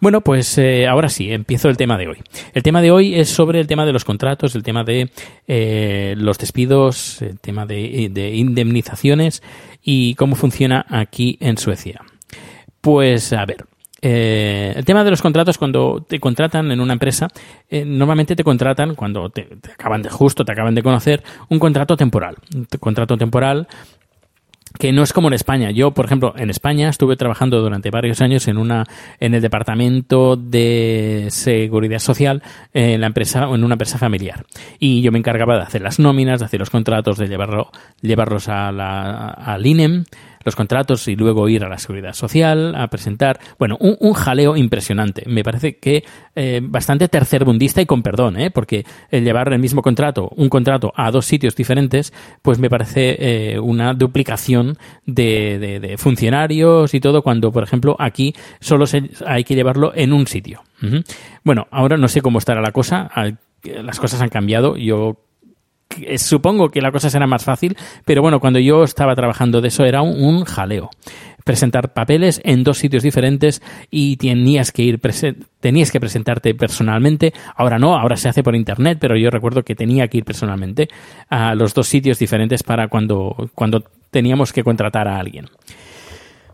Bueno, 0.00 0.20
pues 0.20 0.58
eh, 0.58 0.86
ahora 0.86 1.08
sí, 1.08 1.32
empiezo 1.32 1.68
el 1.68 1.76
tema 1.76 1.96
de 1.98 2.08
hoy. 2.08 2.18
El 2.54 2.62
tema 2.62 2.82
de 2.82 2.90
hoy 2.90 3.14
es 3.14 3.28
sobre 3.28 3.60
el 3.60 3.66
tema 3.66 3.86
de 3.86 3.92
los 3.92 4.04
contratos, 4.04 4.54
el 4.54 4.62
tema 4.62 4.84
de 4.84 5.10
eh, 5.46 6.14
los 6.16 6.38
despidos, 6.38 7.22
el 7.22 7.38
tema 7.40 7.66
de, 7.66 8.08
de 8.10 8.34
indemnizaciones 8.34 9.42
y 9.82 10.14
cómo 10.14 10.36
funciona 10.36 10.84
aquí 10.88 11.38
en 11.40 11.58
Suecia. 11.58 12.00
Pues 12.80 13.32
a 13.32 13.44
ver, 13.44 13.64
eh, 14.02 14.72
el 14.76 14.84
tema 14.84 15.02
de 15.02 15.10
los 15.10 15.22
contratos 15.22 15.58
cuando 15.58 16.04
te 16.06 16.20
contratan 16.20 16.70
en 16.70 16.80
una 16.80 16.92
empresa, 16.92 17.28
normalmente 17.70 18.36
te 18.36 18.44
contratan 18.44 18.94
cuando 18.94 19.30
te, 19.30 19.42
te 19.42 19.72
acaban 19.72 20.02
de 20.02 20.10
justo, 20.10 20.44
te 20.44 20.52
acaban 20.52 20.74
de 20.74 20.82
conocer, 20.82 21.22
un 21.48 21.58
contrato 21.58 21.96
temporal. 21.96 22.36
Un 22.54 22.66
contrato 22.78 23.16
temporal 23.16 23.66
que 24.78 24.92
no 24.92 25.02
es 25.02 25.12
como 25.12 25.28
en 25.28 25.34
España. 25.34 25.70
Yo, 25.70 25.92
por 25.92 26.06
ejemplo, 26.06 26.34
en 26.36 26.50
España 26.50 26.88
estuve 26.88 27.16
trabajando 27.16 27.60
durante 27.60 27.90
varios 27.90 28.20
años 28.20 28.48
en 28.48 28.58
una 28.58 28.84
en 29.20 29.34
el 29.34 29.42
departamento 29.42 30.36
de 30.36 31.26
seguridad 31.30 31.98
social 31.98 32.42
en 32.72 33.00
la 33.00 33.06
empresa 33.08 33.44
en 33.44 33.64
una 33.64 33.74
empresa 33.74 33.98
familiar 33.98 34.44
y 34.78 35.02
yo 35.02 35.12
me 35.12 35.18
encargaba 35.18 35.56
de 35.56 35.62
hacer 35.62 35.82
las 35.82 35.98
nóminas, 35.98 36.40
de 36.40 36.46
hacer 36.46 36.60
los 36.60 36.70
contratos, 36.70 37.18
de 37.18 37.28
llevarlo 37.28 37.70
llevarlos 38.00 38.48
a 38.48 38.72
la, 38.72 39.28
al 39.28 39.66
INEM 39.66 40.04
los 40.46 40.56
contratos 40.56 41.06
y 41.08 41.16
luego 41.16 41.48
ir 41.50 41.62
a 41.64 41.68
la 41.68 41.76
seguridad 41.76 42.14
social 42.14 42.74
a 42.74 42.86
presentar, 42.88 43.38
bueno, 43.58 43.76
un, 43.80 43.96
un 44.00 44.14
jaleo 44.14 44.56
impresionante. 44.56 45.24
Me 45.26 45.42
parece 45.44 45.76
que 45.76 46.04
eh, 46.34 46.60
bastante 46.62 47.08
tercerbundista 47.08 47.82
y 47.82 47.86
con 47.86 48.02
perdón, 48.02 48.38
¿eh? 48.40 48.50
porque 48.50 48.86
el 49.10 49.24
llevar 49.24 49.52
el 49.52 49.58
mismo 49.58 49.82
contrato, 49.82 50.30
un 50.36 50.48
contrato 50.48 50.92
a 50.96 51.10
dos 51.10 51.26
sitios 51.26 51.54
diferentes, 51.56 52.12
pues 52.42 52.58
me 52.58 52.70
parece 52.70 53.16
eh, 53.18 53.58
una 53.58 53.92
duplicación 53.92 54.78
de, 55.04 55.58
de- 55.58 55.80
de 55.80 55.98
funcionarios 55.98 56.94
y 56.94 57.00
todo, 57.00 57.22
cuando, 57.22 57.52
por 57.52 57.64
ejemplo, 57.64 57.96
aquí 57.98 58.32
solo 58.60 58.86
se- 58.86 59.10
hay 59.26 59.44
que 59.44 59.54
llevarlo 59.54 59.92
en 59.94 60.12
un 60.12 60.26
sitio. 60.26 60.62
Bueno, 61.42 61.66
ahora 61.70 61.96
no 61.96 62.06
sé 62.08 62.20
cómo 62.22 62.38
estará 62.38 62.60
la 62.60 62.70
cosa. 62.72 63.10
Las 63.64 63.98
cosas 63.98 64.20
han 64.22 64.28
cambiado. 64.28 64.76
Yo 64.76 65.16
supongo 66.18 66.68
que 66.68 66.80
la 66.80 66.92
cosa 66.92 67.10
será 67.10 67.26
más 67.26 67.44
fácil, 67.44 67.76
pero 68.04 68.22
bueno, 68.22 68.40
cuando 68.40 68.58
yo 68.58 68.84
estaba 68.84 69.14
trabajando 69.14 69.60
de 69.60 69.68
eso 69.68 69.84
era 69.84 70.02
un, 70.02 70.22
un 70.22 70.44
jaleo. 70.44 70.90
presentar 71.44 71.92
papeles 71.92 72.40
en 72.44 72.64
dos 72.64 72.78
sitios 72.78 73.04
diferentes 73.04 73.62
y 73.88 74.16
tenías 74.16 74.72
que 74.72 74.82
ir 74.82 75.00
tenías 75.60 75.92
que 75.92 76.00
presentarte 76.00 76.54
personalmente. 76.54 77.32
Ahora 77.54 77.78
no, 77.78 77.96
ahora 77.96 78.16
se 78.16 78.28
hace 78.28 78.42
por 78.42 78.56
internet, 78.56 78.98
pero 79.00 79.16
yo 79.16 79.30
recuerdo 79.30 79.62
que 79.62 79.76
tenía 79.76 80.08
que 80.08 80.18
ir 80.18 80.24
personalmente 80.24 80.88
a 81.30 81.54
los 81.54 81.72
dos 81.72 81.86
sitios 81.86 82.18
diferentes 82.18 82.64
para 82.64 82.88
cuando, 82.88 83.50
cuando 83.54 83.84
teníamos 84.10 84.52
que 84.52 84.64
contratar 84.64 85.06
a 85.06 85.20
alguien. 85.20 85.46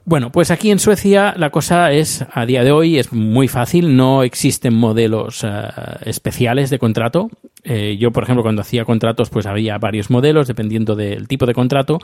Bueno, 0.04 0.32
pues 0.32 0.50
aquí 0.50 0.72
en 0.72 0.80
Suecia 0.80 1.32
la 1.36 1.50
cosa 1.50 1.92
es, 1.92 2.26
a 2.32 2.44
día 2.44 2.64
de 2.64 2.72
hoy, 2.72 2.98
es 2.98 3.12
muy 3.12 3.46
fácil, 3.46 3.96
no 3.96 4.24
existen 4.24 4.74
modelos 4.74 5.44
eh, 5.44 5.48
especiales 6.04 6.70
de 6.70 6.80
contrato. 6.80 7.30
Eh, 7.62 7.96
yo, 8.00 8.10
por 8.10 8.24
ejemplo, 8.24 8.42
cuando 8.42 8.62
hacía 8.62 8.84
contratos, 8.84 9.30
pues 9.30 9.46
había 9.46 9.78
varios 9.78 10.10
modelos, 10.10 10.48
dependiendo 10.48 10.96
del 10.96 11.28
tipo 11.28 11.46
de 11.46 11.54
contrato, 11.54 12.00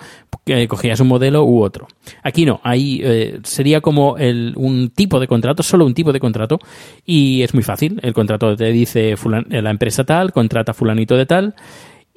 eh, 0.46 0.68
cogías 0.68 1.00
un 1.00 1.08
modelo 1.08 1.42
u 1.42 1.60
otro. 1.60 1.88
Aquí 2.22 2.46
no, 2.46 2.60
ahí 2.62 3.02
sería 3.42 3.80
como 3.80 4.16
el, 4.16 4.52
un 4.56 4.90
tipo 4.90 5.18
de 5.18 5.26
contrato, 5.26 5.64
solo 5.64 5.84
un 5.84 5.94
tipo 5.94 6.12
de 6.12 6.20
contrato, 6.20 6.60
y 7.04 7.42
es 7.42 7.52
muy 7.52 7.64
fácil. 7.64 7.98
El 8.04 8.14
contrato 8.14 8.54
te 8.54 8.70
dice 8.70 9.16
la 9.50 9.70
empresa 9.70 10.04
tal, 10.04 10.32
contrata 10.32 10.72
fulanito 10.72 11.16
de 11.16 11.26
tal, 11.26 11.56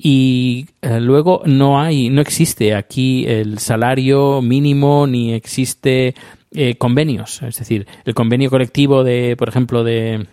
y 0.04 0.66
eh, 0.82 1.00
luego 1.00 1.44
no 1.46 1.80
hay, 1.80 2.10
no 2.10 2.22
existe 2.22 2.74
aquí 2.74 3.26
el 3.28 3.60
salario 3.60 4.42
mínimo 4.42 5.06
ni 5.06 5.34
existe 5.34 6.16
eh, 6.54 6.76
convenios, 6.76 7.44
es 7.44 7.58
decir, 7.58 7.86
el 8.04 8.16
convenio 8.16 8.50
colectivo 8.50 9.04
de, 9.04 9.36
por 9.38 9.48
ejemplo, 9.48 9.84
de, 9.84 10.26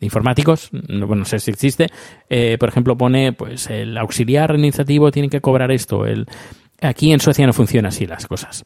informáticos, 0.00 0.70
no, 0.72 1.06
bueno, 1.06 1.20
no 1.20 1.24
sé 1.24 1.38
si 1.38 1.52
existe, 1.52 1.86
eh, 2.28 2.56
por 2.58 2.68
ejemplo, 2.68 2.96
pone, 2.96 3.32
pues, 3.32 3.70
el 3.70 3.96
auxiliar 3.96 4.50
administrativo 4.50 5.12
tiene 5.12 5.28
que 5.28 5.40
cobrar 5.40 5.70
esto. 5.70 6.04
El, 6.04 6.26
aquí 6.80 7.12
en 7.12 7.20
Suecia 7.20 7.46
no 7.46 7.52
funciona 7.52 7.90
así 7.90 8.06
las 8.06 8.26
cosas. 8.26 8.64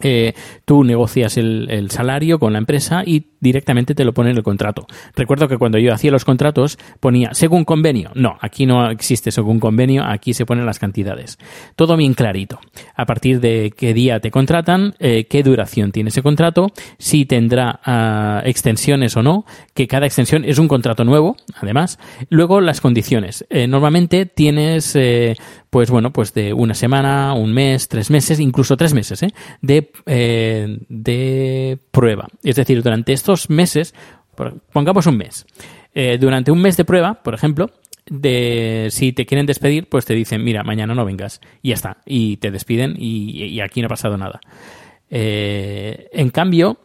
Eh, 0.00 0.34
tú 0.64 0.84
negocias 0.84 1.36
el, 1.36 1.88
salario 1.90 2.38
con 2.38 2.52
la 2.52 2.58
empresa 2.58 3.02
y 3.04 3.26
directamente 3.40 3.94
te 3.94 4.04
lo 4.04 4.12
pone 4.12 4.30
en 4.30 4.36
el 4.36 4.42
contrato. 4.42 4.86
Recuerdo 5.14 5.48
que 5.48 5.58
cuando 5.58 5.78
yo 5.78 5.92
hacía 5.92 6.10
los 6.10 6.24
contratos 6.24 6.78
ponía 7.00 7.34
según 7.34 7.64
convenio. 7.64 8.10
No, 8.14 8.36
aquí 8.40 8.66
no 8.66 8.90
existe 8.90 9.30
según 9.30 9.60
convenio, 9.60 10.04
aquí 10.04 10.34
se 10.34 10.46
ponen 10.46 10.66
las 10.66 10.78
cantidades. 10.78 11.38
Todo 11.76 11.96
bien 11.96 12.14
clarito. 12.14 12.58
A 12.94 13.06
partir 13.06 13.40
de 13.40 13.72
qué 13.76 13.92
día 13.92 14.20
te 14.20 14.30
contratan, 14.30 14.94
eh, 14.98 15.26
qué 15.28 15.42
duración 15.42 15.92
tiene 15.92 16.08
ese 16.08 16.22
contrato, 16.22 16.72
si 16.98 17.26
tendrá 17.26 17.80
ah, 17.84 18.42
extensiones 18.44 19.16
o 19.16 19.22
no, 19.22 19.44
que 19.74 19.86
cada 19.86 20.06
extensión 20.06 20.44
es 20.44 20.58
un 20.58 20.68
contrato 20.68 21.04
nuevo, 21.04 21.36
además. 21.60 21.98
Luego 22.30 22.60
las 22.60 22.80
condiciones. 22.80 23.44
Eh, 23.50 23.66
normalmente 23.66 24.26
tienes 24.26 24.96
pues 25.74 25.90
bueno, 25.90 26.12
pues 26.12 26.32
de 26.34 26.52
una 26.52 26.74
semana, 26.74 27.34
un 27.34 27.52
mes, 27.52 27.88
tres 27.88 28.08
meses, 28.08 28.38
incluso 28.38 28.76
tres 28.76 28.94
meses, 28.94 29.24
¿eh? 29.24 29.34
de, 29.60 29.83
eh, 30.06 30.78
de 30.88 31.78
prueba. 31.90 32.28
Es 32.42 32.56
decir, 32.56 32.82
durante 32.82 33.12
estos 33.12 33.50
meses, 33.50 33.94
pongamos 34.72 35.06
un 35.06 35.16
mes, 35.16 35.46
eh, 35.94 36.18
durante 36.20 36.50
un 36.50 36.60
mes 36.60 36.76
de 36.76 36.84
prueba, 36.84 37.22
por 37.22 37.34
ejemplo, 37.34 37.70
de 38.06 38.88
si 38.90 39.12
te 39.12 39.26
quieren 39.26 39.46
despedir, 39.46 39.88
pues 39.88 40.04
te 40.04 40.14
dicen, 40.14 40.44
mira, 40.44 40.62
mañana 40.62 40.94
no 40.94 41.04
vengas, 41.04 41.40
y 41.62 41.68
ya 41.68 41.74
está, 41.74 41.98
y 42.04 42.36
te 42.36 42.50
despiden 42.50 42.94
y, 42.98 43.60
aquí 43.60 43.80
no 43.80 43.86
ha 43.86 43.88
pasado 43.88 44.16
nada. 44.18 44.40
en 45.10 46.30
cambio, 46.30 46.78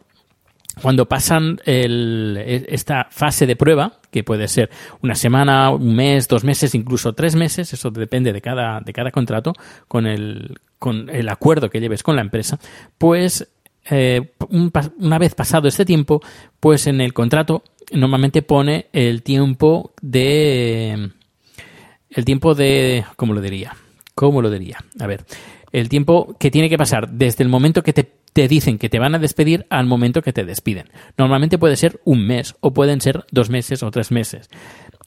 cuando 0.80 1.06
pasan 1.06 1.58
e, 1.66 2.66
esta 2.68 3.08
fase 3.10 3.46
de 3.46 3.56
prueba, 3.56 4.00
que 4.10 4.24
puede 4.24 4.48
ser 4.48 4.70
una 5.02 5.14
semana, 5.14 5.70
un 5.70 5.94
mes, 5.94 6.28
dos 6.28 6.44
meses, 6.44 6.74
incluso 6.74 7.12
tres 7.12 7.36
meses, 7.36 7.72
eso 7.72 7.90
depende 7.90 8.32
de 8.32 8.40
cada, 8.40 8.80
de 8.80 8.92
cada 8.92 9.10
contrato, 9.10 9.52
con 9.88 10.06
el, 10.06 10.58
con 10.78 11.08
el 11.10 11.28
acuerdo 11.28 11.70
que 11.70 11.80
lleves 11.80 12.02
con 12.02 12.16
la 12.16 12.22
empresa, 12.22 12.58
pues 12.98 13.48
eh, 13.90 14.32
una 14.48 15.18
vez 15.18 15.34
pasado 15.34 15.68
este 15.68 15.84
tiempo, 15.84 16.20
pues 16.60 16.86
en 16.86 17.00
el 17.00 17.12
contrato 17.12 17.64
normalmente 17.92 18.42
pone 18.42 18.86
el 18.92 19.22
tiempo 19.22 19.92
de... 20.00 21.10
El 22.08 22.24
tiempo 22.24 22.54
de... 22.54 23.04
¿Cómo 23.16 23.34
lo 23.34 23.40
diría? 23.40 23.76
¿Cómo 24.14 24.42
lo 24.42 24.50
diría? 24.50 24.78
A 24.98 25.06
ver, 25.06 25.24
el 25.72 25.88
tiempo 25.88 26.36
que 26.38 26.50
tiene 26.50 26.68
que 26.68 26.78
pasar 26.78 27.10
desde 27.10 27.44
el 27.44 27.48
momento 27.48 27.82
que 27.82 27.92
te 27.92 28.20
te 28.32 28.48
dicen 28.48 28.78
que 28.78 28.88
te 28.88 28.98
van 28.98 29.14
a 29.14 29.18
despedir 29.18 29.66
al 29.70 29.86
momento 29.86 30.22
que 30.22 30.32
te 30.32 30.44
despiden. 30.44 30.88
Normalmente 31.18 31.58
puede 31.58 31.76
ser 31.76 32.00
un 32.04 32.26
mes 32.26 32.54
o 32.60 32.72
pueden 32.72 33.00
ser 33.00 33.24
dos 33.30 33.50
meses 33.50 33.82
o 33.82 33.90
tres 33.90 34.10
meses. 34.10 34.48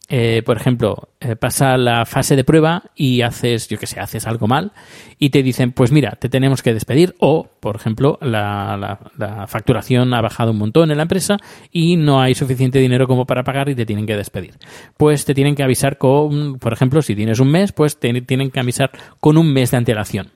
Eh, 0.09 0.43
por 0.45 0.57
ejemplo, 0.57 1.09
eh, 1.21 1.37
pasa 1.37 1.77
la 1.77 2.05
fase 2.05 2.35
de 2.35 2.43
prueba 2.43 2.83
y 2.93 3.21
haces, 3.21 3.69
yo 3.69 3.77
que 3.77 3.87
sé, 3.87 4.01
haces 4.01 4.27
algo 4.27 4.47
mal 4.47 4.73
y 5.17 5.29
te 5.29 5.41
dicen, 5.41 5.71
pues 5.71 5.93
mira, 5.93 6.11
te 6.19 6.27
tenemos 6.27 6.61
que 6.61 6.73
despedir 6.73 7.15
o, 7.19 7.47
por 7.61 7.77
ejemplo, 7.77 8.19
la, 8.21 8.99
la, 9.17 9.47
facturación 9.47 10.13
ha 10.13 10.21
bajado 10.21 10.51
un 10.51 10.57
montón 10.57 10.91
en 10.91 10.97
la 10.97 11.03
empresa 11.03 11.37
y 11.71 11.95
no 11.95 12.21
hay 12.21 12.35
suficiente 12.35 12.79
dinero 12.79 13.07
como 13.07 13.25
para 13.25 13.43
pagar 13.43 13.69
y 13.69 13.75
te 13.75 13.85
tienen 13.85 14.05
que 14.05 14.17
despedir. 14.17 14.55
Pues 14.97 15.23
te 15.23 15.33
tienen 15.33 15.55
que 15.55 15.63
avisar 15.63 15.97
con, 15.97 16.59
por 16.59 16.73
ejemplo, 16.73 17.01
si 17.01 17.15
tienes 17.15 17.39
un 17.39 17.49
mes, 17.49 17.71
pues 17.71 17.97
te 17.97 18.21
tienen 18.21 18.51
que 18.51 18.59
avisar 18.59 18.91
con 19.21 19.37
un 19.37 19.53
mes 19.53 19.71
de 19.71 19.77
antelación 19.77 20.31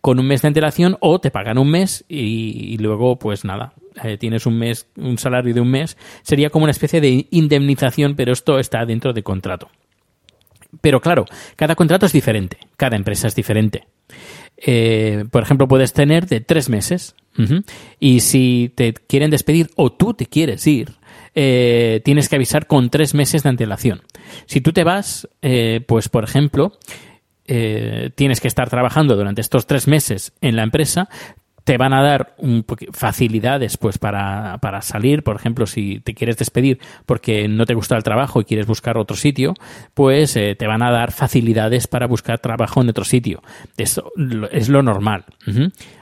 con 0.00 0.18
un 0.18 0.26
mes 0.26 0.42
de 0.42 0.48
antelación 0.48 0.96
o 1.00 1.20
te 1.20 1.30
pagan 1.30 1.58
un 1.58 1.70
mes 1.70 2.04
y, 2.08 2.76
luego 2.78 3.18
pues 3.18 3.44
nada, 3.44 3.72
eh, 4.04 4.16
tienes 4.16 4.46
un 4.46 4.58
mes, 4.58 4.86
un 4.96 5.18
salario 5.18 5.54
de 5.54 5.60
un 5.60 5.70
mes, 5.70 5.96
sería 6.22 6.50
como 6.50 6.64
una 6.64 6.72
especie 6.72 7.00
de 7.00 7.26
indemnización, 7.30 8.16
pero 8.16 8.32
esto 8.32 8.58
está 8.58 8.84
dentro 8.84 9.12
de 9.12 9.22
contrato. 9.22 9.68
Pero 10.80 11.00
claro, 11.00 11.24
cada 11.56 11.74
contrato 11.74 12.06
es 12.06 12.12
diferente, 12.12 12.58
cada 12.76 12.96
empresa 12.96 13.26
es 13.26 13.34
diferente. 13.34 13.86
Eh, 14.56 15.24
por 15.30 15.42
ejemplo, 15.42 15.68
puedes 15.68 15.92
tener 15.92 16.26
de 16.26 16.40
tres 16.40 16.68
meses 16.68 17.14
y 18.00 18.18
si 18.18 18.72
te 18.74 18.92
quieren 18.92 19.30
despedir 19.30 19.70
o 19.76 19.92
tú 19.92 20.12
te 20.12 20.26
quieres 20.26 20.66
ir, 20.66 20.94
eh, 21.36 22.00
tienes 22.04 22.28
que 22.28 22.34
avisar 22.34 22.66
con 22.66 22.90
tres 22.90 23.14
meses 23.14 23.44
de 23.44 23.48
antelación. 23.48 24.02
Si 24.46 24.60
tú 24.60 24.72
te 24.72 24.82
vas, 24.82 25.28
pues 25.86 26.08
por 26.08 26.24
ejemplo, 26.24 26.72
eh, 27.48 28.10
tienes 28.14 28.40
que 28.40 28.48
estar 28.48 28.68
trabajando 28.70 29.16
durante 29.16 29.40
estos 29.40 29.66
tres 29.66 29.88
meses 29.88 30.32
en 30.40 30.54
la 30.54 30.62
empresa, 30.62 31.08
te 31.64 31.76
van 31.76 31.92
a 31.92 32.02
dar 32.02 32.34
un 32.38 32.64
facilidades 32.92 33.76
pues 33.76 33.98
para, 33.98 34.58
para, 34.60 34.80
salir, 34.82 35.22
por 35.22 35.36
ejemplo, 35.36 35.66
si 35.66 36.00
te 36.00 36.14
quieres 36.14 36.36
despedir 36.36 36.78
porque 37.06 37.48
no 37.48 37.66
te 37.66 37.74
gusta 37.74 37.96
el 37.96 38.02
trabajo 38.02 38.40
y 38.40 38.44
quieres 38.44 38.66
buscar 38.66 38.96
otro 38.96 39.16
sitio, 39.16 39.54
pues 39.94 40.36
eh, 40.36 40.54
te 40.58 40.66
van 40.66 40.82
a 40.82 40.90
dar 40.90 41.12
facilidades 41.12 41.86
para 41.86 42.06
buscar 42.06 42.38
trabajo 42.38 42.80
en 42.80 42.88
otro 42.88 43.04
sitio. 43.04 43.42
Eso 43.76 44.12
es 44.50 44.68
lo 44.68 44.82
normal. 44.82 45.24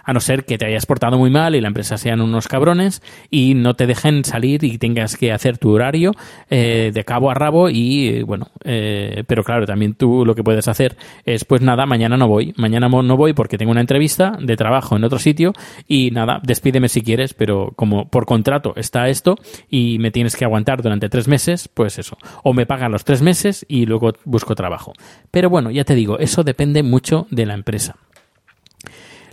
A 0.05 0.13
no 0.13 0.21
ser 0.21 0.45
que 0.45 0.57
te 0.57 0.67
hayas 0.67 0.87
portado 0.87 1.19
muy 1.19 1.31
mal 1.31 1.55
y 1.55 1.61
la 1.61 1.69
empresa 1.69 1.99
sean 1.99 2.21
unos 2.21 2.47
cabrones 2.47 3.03
y 3.31 3.55
no 3.55 3.75
te 3.75 3.87
dejen 3.87 4.25
salir 4.25 4.63
y 4.63 4.79
tengas 4.79 5.17
que 5.17 5.33
hacer 5.33 5.59
tu 5.59 5.71
horario 5.71 6.13
eh, 6.49 6.93
de 6.95 7.05
cabo 7.05 7.31
a 7.31 7.35
rabo 7.35 7.69
y 7.69 8.23
bueno, 8.23 8.49
eh, 8.65 9.25
pero 9.27 9.43
claro, 9.43 9.67
también 9.67 9.95
tú 9.95 10.25
lo 10.25 10.35
que 10.35 10.45
puedes 10.45 10.69
hacer 10.69 10.97
es 11.25 11.45
pues 11.45 11.61
nada, 11.61 11.87
mañana 11.87 12.17
no 12.17 12.29
voy, 12.29 12.55
mañana 12.57 12.89
no 12.89 13.17
voy 13.17 13.33
porque 13.33 13.59
tengo 13.59 13.73
una 13.73 13.81
entrevista 13.81 14.37
de 14.41 14.57
trabajo 14.57 14.97
en 14.97 15.05
otro 15.05 15.19
sitio 15.19 15.53
y 15.87 16.11
nada, 16.11 16.41
despídeme 16.43 16.89
si 16.89 17.03
quieres, 17.03 17.35
pero 17.35 17.73
como 17.77 18.09
por 18.09 18.27
contrato 18.27 18.75
está 18.77 19.09
esto 19.09 19.37
y 19.71 19.99
me 19.99 20.11
tienes 20.11 20.37
que 20.37 20.45
aguantar 20.45 20.83
durante 20.83 21.09
tres 21.09 21.29
meses, 21.29 21.69
pues 21.69 21.99
eso. 21.99 22.17
O 22.43 22.53
me 22.53 22.67
pagan 22.67 22.93
los 22.93 23.05
tres 23.05 23.23
meses 23.23 23.65
y 23.69 23.87
luego 23.87 24.13
busco 24.25 24.55
trabajo. 24.55 24.93
Pero 25.31 25.51
bueno, 25.51 25.71
ya 25.71 25.85
te 25.85 25.95
digo, 25.95 26.19
eso 26.19 26.45
depende 26.45 26.83
mucho 26.83 27.27
de 27.31 27.47
la 27.47 27.55
empresa. 27.55 27.97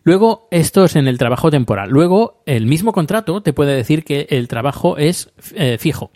Luego, 0.04 0.48
esto 0.52 0.84
es 0.84 0.98
en 0.98 1.08
el 1.08 1.18
trabajo 1.18 1.50
temporal. 1.50 1.90
Luego, 1.90 2.44
el 2.46 2.66
mismo 2.66 2.92
contrato 2.92 3.42
te 3.42 3.54
puede 3.54 3.74
decir 3.74 4.04
que 4.04 4.28
el 4.30 4.50
trabajo 4.50 4.98
es 4.98 5.32
eh, 5.56 5.78
fijo. 5.80 6.12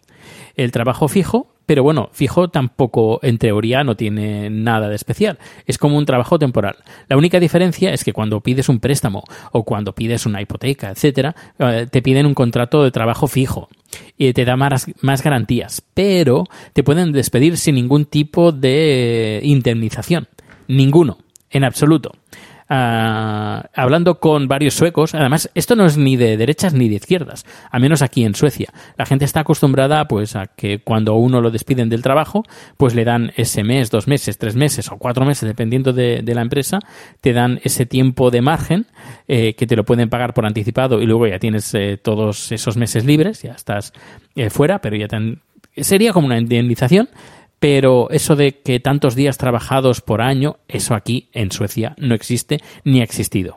El 0.55 0.71
trabajo 0.71 1.07
fijo 1.07 1.56
pero 1.67 1.83
bueno, 1.83 2.09
fijo 2.13 2.47
tampoco 2.47 3.19
en 3.21 3.37
teoría 3.37 3.83
no 3.83 3.95
tiene 3.95 4.49
nada 4.49 4.87
de 4.87 4.95
especial. 4.95 5.37
Es 5.65 5.77
como 5.77 5.97
un 5.97 6.05
trabajo 6.05 6.39
temporal. 6.39 6.77
La 7.09 7.17
única 7.17 7.41
diferencia 7.41 7.91
es 7.91 8.05
que 8.05 8.13
cuando 8.13 8.39
pides 8.39 8.69
un 8.69 8.79
préstamo 8.79 9.23
o 9.51 9.63
cuando 9.63 9.93
pides 9.93 10.25
una 10.25 10.41
hipoteca, 10.41 10.89
etcétera, 10.89 11.35
eh, 11.59 11.85
te 11.91 12.01
piden 12.01 12.25
un 12.25 12.33
contrato 12.33 12.83
de 12.83 12.91
trabajo 12.91 13.27
fijo 13.27 13.67
y 14.17 14.31
te 14.31 14.45
da 14.45 14.55
más, 14.55 14.87
más 15.01 15.21
garantías, 15.21 15.83
pero 15.93 16.45
te 16.71 16.83
pueden 16.83 17.11
despedir 17.11 17.57
sin 17.57 17.75
ningún 17.75 18.05
tipo 18.05 18.53
de 18.53 19.41
indemnización. 19.43 20.29
Ninguno, 20.69 21.17
en 21.51 21.65
absoluto. 21.65 22.13
Ah, 22.69 23.69
hablando 23.73 24.19
con 24.19 24.49
varios 24.49 24.73
suecos, 24.73 25.15
además 25.15 25.49
esto 25.55 25.77
no 25.77 25.85
es 25.85 25.97
ni 25.97 26.17
de 26.17 26.35
derechas 26.35 26.73
ni 26.73 26.89
de 26.89 26.95
izquierdas, 26.95 27.45
al 27.71 27.79
menos 27.79 28.01
aquí 28.01 28.25
en 28.25 28.35
Suecia. 28.35 28.73
La 28.97 29.05
gente 29.05 29.23
está 29.23 29.41
acostumbrada 29.41 30.05
pues 30.09 30.35
a 30.35 30.47
que 30.47 30.79
cuando 30.79 31.15
uno 31.15 31.39
lo 31.39 31.49
despiden 31.49 31.87
del 31.87 32.01
trabajo, 32.01 32.43
pues 32.75 32.93
le 32.93 33.05
dan 33.05 33.31
ese 33.37 33.63
mes, 33.63 33.89
dos 33.89 34.07
meses, 34.07 34.37
tres 34.37 34.55
meses 34.55 34.91
o 34.91 34.97
cuatro 34.97 35.23
meses, 35.23 35.47
dependiendo 35.47 35.93
de, 35.93 36.21
la 36.27 36.41
empresa, 36.41 36.79
te 37.21 37.31
dan 37.31 37.61
ese 37.63 37.85
tiempo 37.85 38.31
de 38.31 38.41
margen 38.41 38.85
eh, 39.29 39.53
que 39.53 39.65
te 39.65 39.77
lo 39.77 39.85
pueden 39.85 40.09
pagar 40.09 40.33
por 40.33 40.45
anticipado 40.45 41.01
y 41.01 41.05
luego 41.05 41.25
ya 41.25 41.39
tienes 41.39 41.73
eh, 41.73 41.97
todos 41.97 42.51
esos 42.51 42.75
meses 42.75 43.05
libres, 43.05 43.43
ya 43.43 43.53
estás 43.53 43.93
eh, 44.35 44.49
fuera, 44.49 44.81
pero 44.81 44.97
ya 44.97 45.07
te 45.07 45.37
sería 45.77 46.11
como 46.11 46.27
una 46.27 46.37
indemnización 46.37 47.07
pero 47.59 48.09
eso 48.11 48.35
de 48.35 48.61
que 48.61 48.79
tantos 48.79 49.15
días 49.15 49.37
trabajados 49.37 50.01
por 50.01 50.21
año, 50.21 50.57
eso 50.67 50.93
aquí 50.93 51.29
en 51.33 51.51
Suecia 51.51 51.95
no 51.97 52.15
existe 52.15 52.59
ni 52.83 53.01
ha 53.01 53.03
existido. 53.03 53.55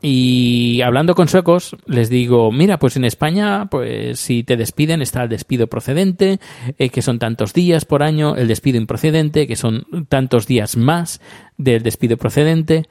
Y 0.00 0.80
hablando 0.80 1.14
con 1.14 1.28
suecos, 1.28 1.76
les 1.86 2.08
digo, 2.08 2.50
mira, 2.50 2.78
pues 2.78 2.96
en 2.96 3.04
España, 3.04 3.66
pues 3.66 4.18
si 4.18 4.42
te 4.42 4.56
despiden 4.56 5.02
está 5.02 5.24
el 5.24 5.28
despido 5.28 5.66
procedente, 5.66 6.40
eh, 6.78 6.88
que 6.88 7.02
son 7.02 7.18
tantos 7.18 7.52
días 7.52 7.84
por 7.84 8.02
año, 8.02 8.36
el 8.36 8.48
despido 8.48 8.78
improcedente, 8.78 9.46
que 9.46 9.56
son 9.56 9.86
tantos 10.08 10.46
días 10.46 10.76
más 10.76 11.20
del 11.58 11.82
despido 11.82 12.16
procedente. 12.16 12.88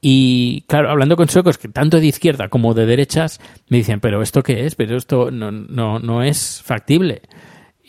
Y 0.00 0.62
claro, 0.66 0.90
hablando 0.90 1.16
con 1.16 1.28
suecos, 1.28 1.58
que 1.58 1.68
tanto 1.68 2.00
de 2.00 2.06
izquierda 2.06 2.48
como 2.48 2.74
de 2.74 2.86
derechas, 2.86 3.40
me 3.68 3.78
dicen, 3.78 4.00
pero 4.00 4.20
¿esto 4.20 4.42
qué 4.42 4.66
es? 4.66 4.74
Pero 4.74 4.96
esto 4.96 5.30
no, 5.30 5.52
no, 5.52 6.00
no 6.00 6.22
es 6.24 6.60
factible. 6.64 7.22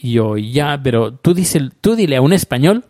Yo, 0.02 0.38
ya, 0.38 0.80
pero 0.82 1.14
tú, 1.14 1.34
dice, 1.34 1.60
tú 1.82 1.96
dile 1.96 2.18
a 2.18 2.22
un 2.22 2.34
español 2.34 2.86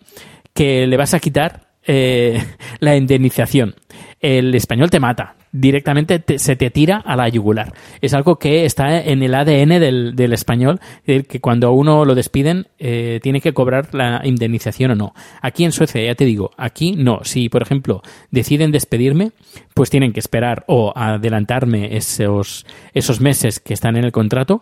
que 0.54 0.88
le 0.88 0.98
vas 0.98 1.14
a 1.14 1.20
quitar 1.20 1.68
eh, 1.86 2.44
la 2.80 2.98
indemnización. 2.98 3.76
El 4.20 4.54
español 4.56 4.90
te 4.90 5.00
mata, 5.00 5.36
directamente 5.52 6.22
se 6.38 6.56
te 6.56 6.70
tira 6.70 6.98
a 6.98 7.16
la 7.16 7.30
yugular. 7.30 7.74
Es 8.02 8.14
algo 8.14 8.38
que 8.38 8.66
está 8.66 9.00
en 9.02 9.24
el 9.24 9.34
ADN 9.34 9.80
del, 9.80 10.16
del 10.16 10.34
español, 10.34 10.80
que 11.06 11.40
cuando 11.40 11.68
a 11.68 11.72
uno 11.72 12.04
lo 12.04 12.16
despiden 12.16 12.68
eh, 12.80 13.20
tiene 13.22 13.42
que 13.42 13.54
cobrar 13.54 13.94
la 13.94 14.22
indemnización 14.24 14.92
o 14.92 14.96
no. 14.96 15.14
Aquí 15.42 15.64
en 15.64 15.72
Suecia, 15.72 16.04
ya 16.04 16.16
te 16.16 16.26
digo, 16.26 16.52
aquí 16.58 16.94
no. 16.94 17.24
Si, 17.24 17.48
por 17.48 17.62
ejemplo, 17.62 18.02
deciden 18.32 18.72
despedirme, 18.72 19.32
pues 19.74 19.90
tienen 19.90 20.14
que 20.14 20.20
esperar 20.20 20.66
o 20.68 20.94
adelantarme 20.96 21.96
esos, 21.96 22.66
esos 22.94 23.22
meses 23.22 23.60
que 23.60 23.74
están 23.74 23.96
en 23.98 24.04
el 24.04 24.12
contrato 24.12 24.62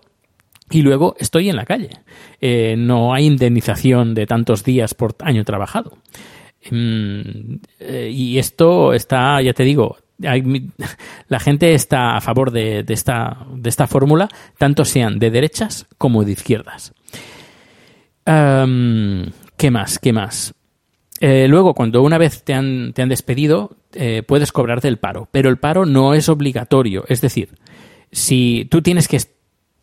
y 0.70 0.82
luego 0.82 1.16
estoy 1.20 1.50
en 1.50 1.56
la 1.56 1.66
calle. 1.66 1.92
Eh, 2.42 2.76
no 2.78 3.14
hay 3.14 3.26
indemnización 3.26 4.14
de 4.16 4.26
tantos 4.26 4.64
días 4.64 4.94
por 4.94 5.16
año 5.20 5.44
trabajado. 5.44 5.98
Mm, 6.72 7.58
eh, 7.80 8.10
y 8.12 8.40
esto 8.40 8.94
está, 8.94 9.42
ya 9.42 9.54
te 9.54 9.64
digo, 9.64 9.98
la 11.28 11.40
gente 11.40 11.74
está 11.74 12.18
a 12.18 12.22
favor 12.22 12.52
de, 12.52 12.84
esta, 12.88 13.46
de 13.54 13.70
esta 13.70 13.86
fórmula, 13.86 14.28
tanto 14.58 14.86
sean 14.86 15.20
de 15.20 15.30
derechas 15.30 15.88
como 15.98 16.24
de 16.24 16.32
izquierdas. 16.32 16.94
¿Qué 18.26 19.72
más? 19.72 20.00
¿Qué 20.00 20.14
más? 20.14 20.54
Eh, 21.22 21.48
luego, 21.48 21.76
cuando 21.76 22.02
una 22.02 22.18
vez 22.18 22.44
te 22.44 22.54
han, 22.56 22.92
te 22.94 23.04
han 23.04 23.10
despedido, 23.10 23.78
puedes 24.28 24.52
cobrarte 24.52 24.88
el 24.88 24.98
paro, 24.98 25.30
pero 25.32 25.50
el 25.50 25.58
paro 25.58 25.86
no 25.86 26.16
es 26.16 26.28
obligatorio. 26.28 27.06
Es 27.08 27.22
decir, 27.22 27.56
si 28.12 28.68
tú 28.72 28.82
tienes 28.82 29.08
que 29.08 29.18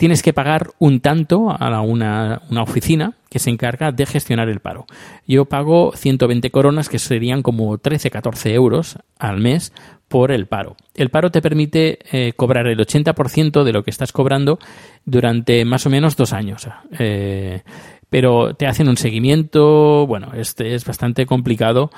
tienes 0.02 0.24
que 0.24 0.32
pagar 0.32 0.72
un 0.80 0.98
tanto 0.98 1.48
a 1.48 1.80
una, 1.80 2.42
oficina 2.60 3.12
que 3.30 3.38
se 3.38 3.50
encarga 3.50 3.92
de 3.92 4.04
gestionar 4.04 4.48
el 4.48 4.58
paro. 4.58 4.84
Yo 5.28 5.44
pago 5.44 5.92
120 5.94 6.50
coronas, 6.50 6.88
que 6.88 6.98
serían 6.98 7.44
como 7.44 7.78
13, 7.78 8.10
14 8.10 8.52
euros 8.52 8.98
al 9.16 9.38
mes 9.38 9.72
por 10.08 10.32
el 10.32 10.46
paro. 10.46 10.74
El 10.96 11.10
paro 11.10 11.30
te 11.30 11.40
permite 11.40 12.00
eh, 12.10 12.32
cobrar 12.32 12.66
el 12.66 12.80
80% 12.80 13.62
de 13.62 13.72
lo 13.72 13.84
que 13.84 13.92
estás 13.92 14.10
cobrando 14.10 14.58
durante 15.04 15.64
más 15.64 15.86
o 15.86 15.90
menos 15.90 16.16
dos 16.16 16.32
años. 16.32 16.66
Eh, 16.98 17.62
pero 18.10 18.54
te 18.54 18.66
hacen 18.66 18.88
un 18.88 18.96
seguimiento, 18.96 20.04
bueno, 20.08 20.32
este 20.34 20.74
es 20.74 20.84
bastante 20.84 21.26
complicado 21.26 21.92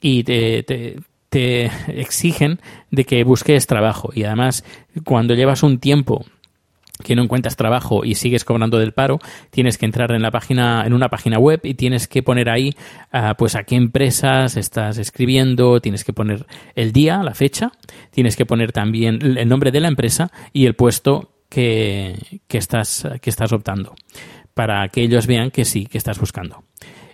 y 0.00 0.22
te 0.22 0.94
exigen 1.88 2.60
de 2.92 3.04
que 3.04 3.24
busques 3.24 3.66
trabajo. 3.66 4.10
Y 4.14 4.22
además, 4.22 4.64
cuando 5.02 5.34
llevas 5.34 5.64
un 5.64 5.80
tiempo 5.80 6.24
que 7.02 7.16
no 7.16 7.22
encuentras 7.22 7.56
trabajo 7.56 8.04
y 8.04 8.14
sigues 8.14 8.44
cobrando 8.44 8.78
del 8.78 8.92
paro, 8.92 9.18
tienes 9.50 9.78
que 9.78 9.86
entrar 9.86 10.12
en 10.12 10.22
la 10.22 10.30
página, 10.30 10.84
en 10.86 10.92
una 10.92 11.08
página 11.08 11.38
web 11.38 11.60
y 11.62 11.74
tienes 11.74 12.08
que 12.08 12.22
poner 12.22 12.48
ahí, 12.48 12.74
ah, 13.12 13.34
pues 13.38 13.56
a 13.56 13.64
qué 13.64 13.76
empresas 13.76 14.56
estás 14.56 14.98
escribiendo, 14.98 15.80
tienes 15.80 16.04
que 16.04 16.12
poner 16.12 16.46
el 16.74 16.92
día, 16.92 17.22
la 17.22 17.34
fecha, 17.34 17.72
tienes 18.10 18.36
que 18.36 18.46
poner 18.46 18.72
también 18.72 19.20
el 19.22 19.48
nombre 19.48 19.70
de 19.70 19.80
la 19.80 19.88
empresa 19.88 20.30
y 20.52 20.66
el 20.66 20.74
puesto 20.74 21.32
que, 21.48 22.16
que 22.46 22.58
estás, 22.58 23.06
que 23.20 23.30
estás 23.30 23.52
optando, 23.52 23.94
para 24.54 24.88
que 24.88 25.02
ellos 25.02 25.26
vean 25.26 25.50
que 25.50 25.64
sí, 25.64 25.86
que 25.86 25.98
estás 25.98 26.18
buscando. 26.18 26.64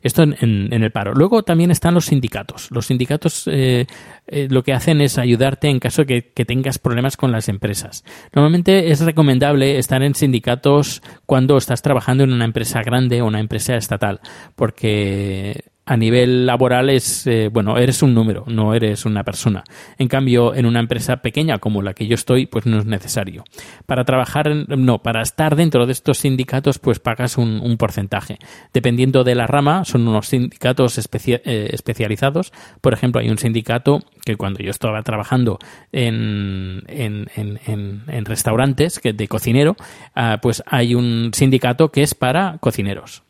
Esto 0.06 0.22
en, 0.22 0.72
el 0.72 0.90
paro. 0.92 1.14
Luego 1.14 1.42
también 1.42 1.72
están 1.72 1.94
los 1.94 2.06
sindicatos. 2.06 2.70
Los 2.70 2.86
sindicatos 2.86 3.48
eh, 3.48 3.86
eh, 4.28 4.46
lo 4.48 4.62
que 4.62 4.72
hacen 4.72 5.00
es 5.00 5.18
ayudarte 5.18 5.68
en 5.68 5.80
caso 5.80 6.04
de 6.04 6.30
que, 6.32 6.44
tengas 6.44 6.78
problemas 6.78 7.16
con 7.16 7.32
las 7.32 7.48
empresas. 7.48 8.04
Normalmente 8.32 8.92
es 8.92 9.00
recomendable 9.00 9.78
estar 9.78 10.04
en 10.04 10.14
sindicatos 10.14 11.02
cuando 11.26 11.56
estás 11.56 11.82
trabajando 11.82 12.22
en 12.22 12.32
una 12.32 12.44
empresa 12.44 12.82
grande 12.82 13.20
o 13.20 13.26
una 13.26 13.40
empresa 13.40 13.74
estatal, 13.74 14.20
porque 14.54 15.64
a 15.86 15.96
nivel 15.96 16.46
laboral 16.46 16.90
es, 16.90 17.26
eh, 17.28 17.48
bueno, 17.50 17.78
eres 17.78 18.02
un 18.02 18.12
número, 18.12 18.44
no 18.48 18.74
eres 18.74 19.06
una 19.06 19.22
persona. 19.22 19.62
En 19.98 20.08
cambio, 20.08 20.52
en 20.52 20.66
una 20.66 20.80
empresa 20.80 21.18
pequeña 21.18 21.58
como 21.58 21.80
la 21.80 21.94
que 21.94 22.08
yo 22.08 22.16
estoy, 22.16 22.46
pues 22.46 22.66
no 22.66 22.80
es 22.80 22.86
necesario. 22.86 23.44
Para 23.86 24.04
trabajar, 24.04 24.50
no, 24.68 25.02
para 25.02 25.22
estar 25.22 25.54
dentro 25.54 25.86
de 25.86 25.92
estos 25.92 26.18
sindicatos, 26.18 26.80
pues 26.80 26.98
pagas 26.98 27.38
un, 27.38 27.76
porcentaje. 27.78 28.38
Dependiendo 28.72 29.22
de 29.22 29.34
la 29.36 29.46
rama, 29.46 29.84
son 29.84 30.08
unos 30.08 30.28
sindicatos 30.28 30.98
eh, 30.98 31.70
especializados. 31.72 32.52
Por 32.80 32.92
ejemplo, 32.92 33.20
hay 33.20 33.28
un 33.28 33.38
sindicato 33.38 34.02
que 34.24 34.36
cuando 34.36 34.60
yo 34.60 34.70
estaba 34.70 35.02
trabajando 35.02 35.58
en, 35.92 36.82
en, 36.88 37.28
en, 37.36 38.24
restaurantes 38.24 38.98
que 38.98 39.12
de 39.12 39.28
cocinero, 39.28 39.76
ah, 40.14 40.38
pues 40.42 40.64
hay 40.66 40.96
un 40.96 41.30
sindicato 41.32 41.92
que 41.92 42.02
es 42.02 42.14
para 42.14 42.58
cocineros 42.58 43.25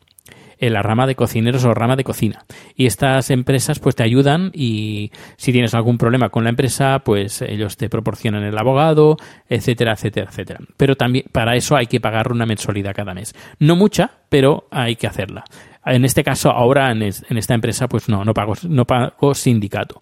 en 0.58 0.72
la 0.72 0.82
rama 0.82 1.06
de 1.06 1.14
cocineros 1.14 1.64
o 1.64 1.74
rama 1.74 1.96
de 1.96 2.04
cocina. 2.04 2.44
Y 2.74 2.86
estas 2.86 3.30
empresas 3.30 3.78
pues 3.78 3.94
te 3.94 4.02
ayudan 4.02 4.50
y 4.54 5.10
si 5.36 5.52
tienes 5.52 5.74
algún 5.74 5.98
problema 5.98 6.28
con 6.28 6.44
la 6.44 6.50
empresa, 6.50 7.00
pues 7.00 7.42
ellos 7.42 7.76
te 7.76 7.88
proporcionan 7.88 8.44
el 8.44 8.56
abogado, 8.58 9.16
etcétera, 9.48 9.92
etcétera, 9.92 10.28
etcétera. 10.30 10.60
Pero 10.76 10.96
también 10.96 11.26
para 11.32 11.56
eso 11.56 11.76
hay 11.76 11.86
que 11.86 12.00
pagar 12.00 12.32
una 12.32 12.46
mensualidad 12.46 12.94
cada 12.94 13.14
mes. 13.14 13.34
No 13.58 13.76
mucha, 13.76 14.10
pero 14.28 14.66
hay 14.70 14.96
que 14.96 15.06
hacerla. 15.06 15.44
En 15.84 16.04
este 16.04 16.24
caso, 16.24 16.50
ahora 16.50 16.90
en, 16.90 17.02
esta 17.02 17.54
empresa, 17.54 17.88
pues 17.88 18.08
no, 18.08 18.24
no 18.24 18.34
pago, 18.34 18.54
no 18.68 18.84
pago 18.84 19.34
sindicato 19.34 19.98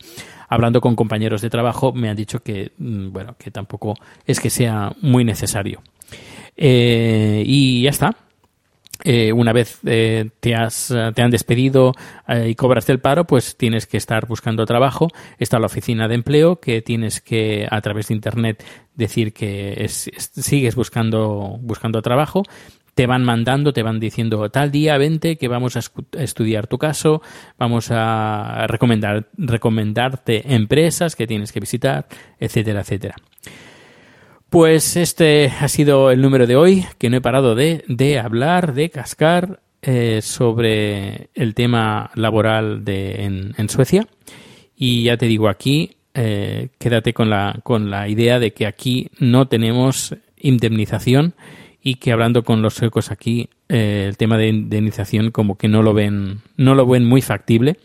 hablando 0.49 0.81
con 0.81 0.95
compañeros 0.95 1.41
de 1.41 1.51
trabajo 1.51 1.93
me 1.93 2.09
han 2.09 2.17
dicho 2.17 2.41
que 2.41 2.73
mm, 2.79 3.11
bueno 3.11 3.35
que 3.39 3.51
tampoco 3.51 3.95
es 4.27 4.39
que 4.39 4.51
sea 4.51 4.93
muy 5.01 5.25
necesario 5.25 5.83
eh, 6.57 7.43
y 7.45 7.83
ya 7.83 7.91
está 7.91 8.15
eh, 9.03 9.33
una 9.33 9.53
vez 9.53 9.81
eh, 9.85 10.31
te, 10.41 10.55
has, 10.55 10.95
te 11.15 11.23
han 11.23 11.31
despedido 11.31 11.93
eh, 12.29 12.51
y 12.51 12.55
cobras 12.55 12.89
el 12.89 13.01
paro, 13.01 13.27
pues 13.27 13.57
tienes 13.57 13.87
que 13.87 13.97
estar 13.97 14.27
buscando 14.27 14.65
trabajo. 14.67 15.09
Está 15.39 15.59
la 15.59 15.67
oficina 15.67 16.07
de 16.07 16.15
empleo 16.15 16.61
que 16.61 16.83
tienes 16.83 17.21
que 17.21 17.67
a 17.71 17.81
través 17.81 18.09
de 18.09 18.15
internet 18.15 18.65
decir 18.95 19.33
que 19.33 19.85
sigues 19.89 20.77
buscando, 20.77 21.59
buscando 21.61 22.03
trabajo. 22.03 22.43
Te 22.95 23.09
van 23.09 23.25
mandando, 23.25 23.73
te 23.73 23.83
van 23.83 23.99
diciendo 23.99 24.49
tal 24.51 24.71
día, 24.71 24.97
vente, 24.99 25.37
que 25.37 25.49
vamos 25.49 25.77
a 25.77 25.81
estudiar 26.13 26.69
tu 26.69 26.79
caso, 26.79 27.23
vamos 27.59 27.89
a 27.91 28.67
recomendar, 28.69 29.27
recomendarte 29.37 30.55
empresas 30.55 31.17
que 31.17 31.27
tienes 31.27 31.51
que 31.51 31.59
visitar, 31.59 32.07
etcétera, 32.39 32.83
etcétera. 32.83 33.17
Pues 34.55 34.97
este 34.97 35.53
ha 35.59 35.67
sido 35.67 36.13
el 36.13 36.23
número 36.23 36.47
de 36.47 36.55
hoy, 36.55 36.87
que 36.99 37.11
no 37.11 37.17
he 37.17 37.21
parado 37.21 37.57
de, 37.57 38.21
hablar, 38.23 38.73
de 38.73 38.89
cascar 38.89 39.59
eh, 39.83 40.21
sobre 40.23 41.29
el 41.35 41.55
tema 41.57 42.13
laboral 42.15 42.85
de, 42.85 43.25
en, 43.25 43.69
Suecia. 43.69 44.07
Y 44.77 45.03
ya 45.03 45.17
te 45.17 45.27
digo 45.27 45.49
aquí, 45.49 45.97
eh, 46.15 46.69
quédate 46.79 47.13
con 47.13 47.31
la, 47.31 47.59
con 47.65 47.91
la 47.91 48.09
idea 48.09 48.39
de 48.39 48.53
que 48.53 48.69
aquí 48.69 49.09
no 49.19 49.49
tenemos 49.49 50.15
indemnización 50.37 51.35
y 51.83 51.97
que 51.97 52.13
hablando 52.13 52.45
con 52.45 52.63
los 52.63 52.75
suecos 52.75 53.11
aquí, 53.11 53.49
eh, 53.69 54.07
el 54.09 54.17
tema 54.17 54.39
de 54.39 54.51
indemnización 54.51 55.33
como 55.33 55.59
que 55.59 55.67
no 55.67 55.83
lo 55.83 55.95
ven, 55.95 56.43
no 56.57 56.77
lo 56.77 56.87
ven 56.87 57.05
muy 57.05 57.23
factible. 57.23 57.79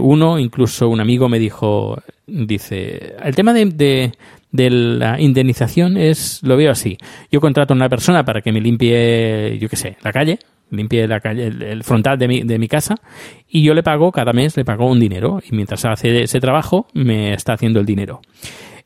uno, 0.00 0.40
incluso 0.40 0.88
un 0.88 1.00
amigo 1.00 1.28
me 1.28 1.38
dijo, 1.38 2.02
dice, 2.26 3.14
el 3.22 3.36
tema 3.36 3.52
de 3.52 3.66
de 3.66 4.12
la 4.52 5.20
indemnización 5.20 5.96
es, 5.96 6.40
lo 6.42 6.56
veo 6.56 6.70
así. 6.70 6.98
Yo 7.30 7.40
contrato 7.40 7.74
a 7.74 7.76
una 7.76 7.88
persona 7.88 8.24
para 8.24 8.40
que 8.40 8.52
me 8.52 8.60
limpie, 8.60 9.58
yo 9.58 9.68
qué 9.68 9.76
sé, 9.76 9.96
la 10.02 10.12
calle, 10.12 10.38
limpie 10.70 11.06
la 11.06 11.20
calle, 11.20 11.46
el, 11.46 11.84
frontal 11.84 12.18
de 12.18 12.28
mi, 12.28 12.42
de 12.42 12.58
mi 12.58 12.68
casa 12.68 12.96
y 13.48 13.62
yo 13.62 13.74
le 13.74 13.82
pago 13.82 14.10
cada 14.12 14.32
mes, 14.32 14.56
le 14.56 14.64
pago 14.64 14.90
un 14.90 14.98
dinero 14.98 15.40
y 15.48 15.54
mientras 15.54 15.84
hace 15.84 16.22
ese 16.22 16.40
trabajo 16.40 16.86
me 16.92 17.32
está 17.34 17.52
haciendo 17.52 17.80
el 17.80 17.86
dinero 17.86 18.20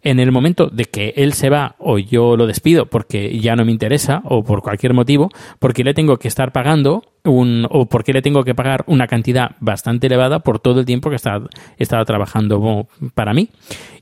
en 0.02 0.18
el 0.18 0.32
momento 0.32 0.68
de 0.68 0.86
que 0.86 1.12
él 1.16 1.32
se 1.34 1.50
va 1.50 1.74
o 1.78 1.98
yo 1.98 2.36
lo 2.36 2.46
despido 2.46 2.86
porque 2.86 3.38
ya 3.38 3.56
no 3.56 3.64
me 3.64 3.72
interesa 3.72 4.22
o 4.24 4.42
por 4.42 4.62
cualquier 4.62 4.94
motivo, 4.94 5.30
porque 5.58 5.84
le 5.84 5.94
tengo 5.94 6.18
que 6.18 6.28
estar 6.28 6.52
pagando 6.52 7.02
un, 7.24 7.66
o 7.70 7.86
porque 7.86 8.12
le 8.12 8.22
tengo 8.22 8.44
que 8.44 8.54
pagar 8.54 8.84
una 8.86 9.06
cantidad 9.06 9.56
bastante 9.60 10.06
elevada 10.06 10.40
por 10.40 10.58
todo 10.58 10.80
el 10.80 10.86
tiempo 10.86 11.10
que 11.10 11.16
está, 11.16 11.42
estado 11.78 12.04
trabajando 12.04 12.88
para 13.14 13.34
mí. 13.34 13.50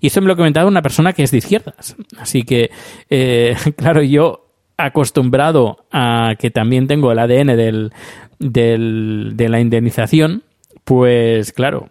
Y 0.01 0.07
eso 0.09 0.21
me 0.21 0.29
lo 0.29 0.35
ha 0.35 0.37
comentado 0.37 0.69
una 0.69 0.83
persona 0.83 1.13
que 1.13 1.25
es 1.25 1.31
de 1.31 1.39
izquierdas. 1.39 1.97
Así 2.19 2.43
que, 2.45 2.71
eh, 3.11 3.57
claro, 3.77 4.03
yo 4.03 4.45
acostumbrado 4.77 5.87
a 5.91 6.37
que 6.39 6.51
también 6.51 6.87
tengo 6.87 7.11
el 7.11 7.19
ADN 7.19 7.57
del, 7.57 7.93
de 8.39 9.49
la 9.49 9.61
indemnización, 9.61 10.45
pues 10.85 11.53
claro, 11.53 11.91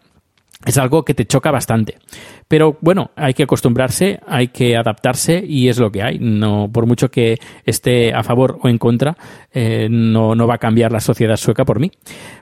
es 0.65 0.77
algo 0.77 1.03
que 1.03 1.13
te 1.13 1.25
choca 1.25 1.51
bastante. 1.51 1.97
Pero 2.47 2.77
bueno, 2.81 3.11
hay 3.15 3.33
que 3.33 3.43
acostumbrarse, 3.43 4.19
hay 4.25 4.47
que 4.49 4.77
adaptarse 4.77 5.43
y 5.45 5.67
es 5.67 5.79
lo 5.79 5.91
que 5.91 6.01
hay. 6.01 6.17
No, 6.19 6.69
por 6.71 6.85
mucho 6.85 7.09
que 7.11 7.39
esté 7.65 8.13
a 8.13 8.23
favor 8.23 8.59
o 8.61 8.69
en 8.69 8.77
contra, 8.77 9.17
eh, 9.51 9.87
no, 9.89 10.33
no, 10.33 10.47
va 10.47 10.55
a 10.55 10.59
cambiar 10.59 10.91
la 10.91 11.01
sociedad 11.01 11.35
sueca 11.35 11.65
por 11.65 11.79
mí. 11.79 11.91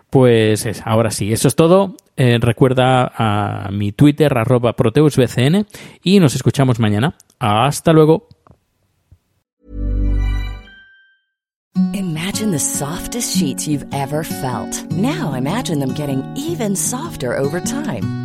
Pues 0.10 0.66
es, 0.66 0.82
ahora 0.86 1.10
sí, 1.10 1.34
eso 1.34 1.48
es 1.48 1.56
todo. 1.56 1.96
Eh, 2.18 2.38
recuerda 2.40 3.12
a 3.16 3.70
mi 3.72 3.92
Twitter, 3.92 4.38
arroba 4.38 4.76
proteusbcn, 4.76 5.66
y 6.04 6.20
nos 6.20 6.36
escuchamos 6.36 6.80
mañana. 6.80 7.16
Hasta 7.40 7.92
luego. 7.92 8.28
Imagine 11.94 12.52
the 12.52 12.60
softest 12.60 13.36
sheets 13.36 13.68
you've 13.68 13.86
ever 13.92 14.24
felt. 14.24 14.92
Now 14.92 15.34
imagine 15.34 15.80
them 15.80 15.94
getting 15.94 16.24
even 16.38 16.76
softer 16.76 17.38
over 17.38 17.60
time. 17.60 18.25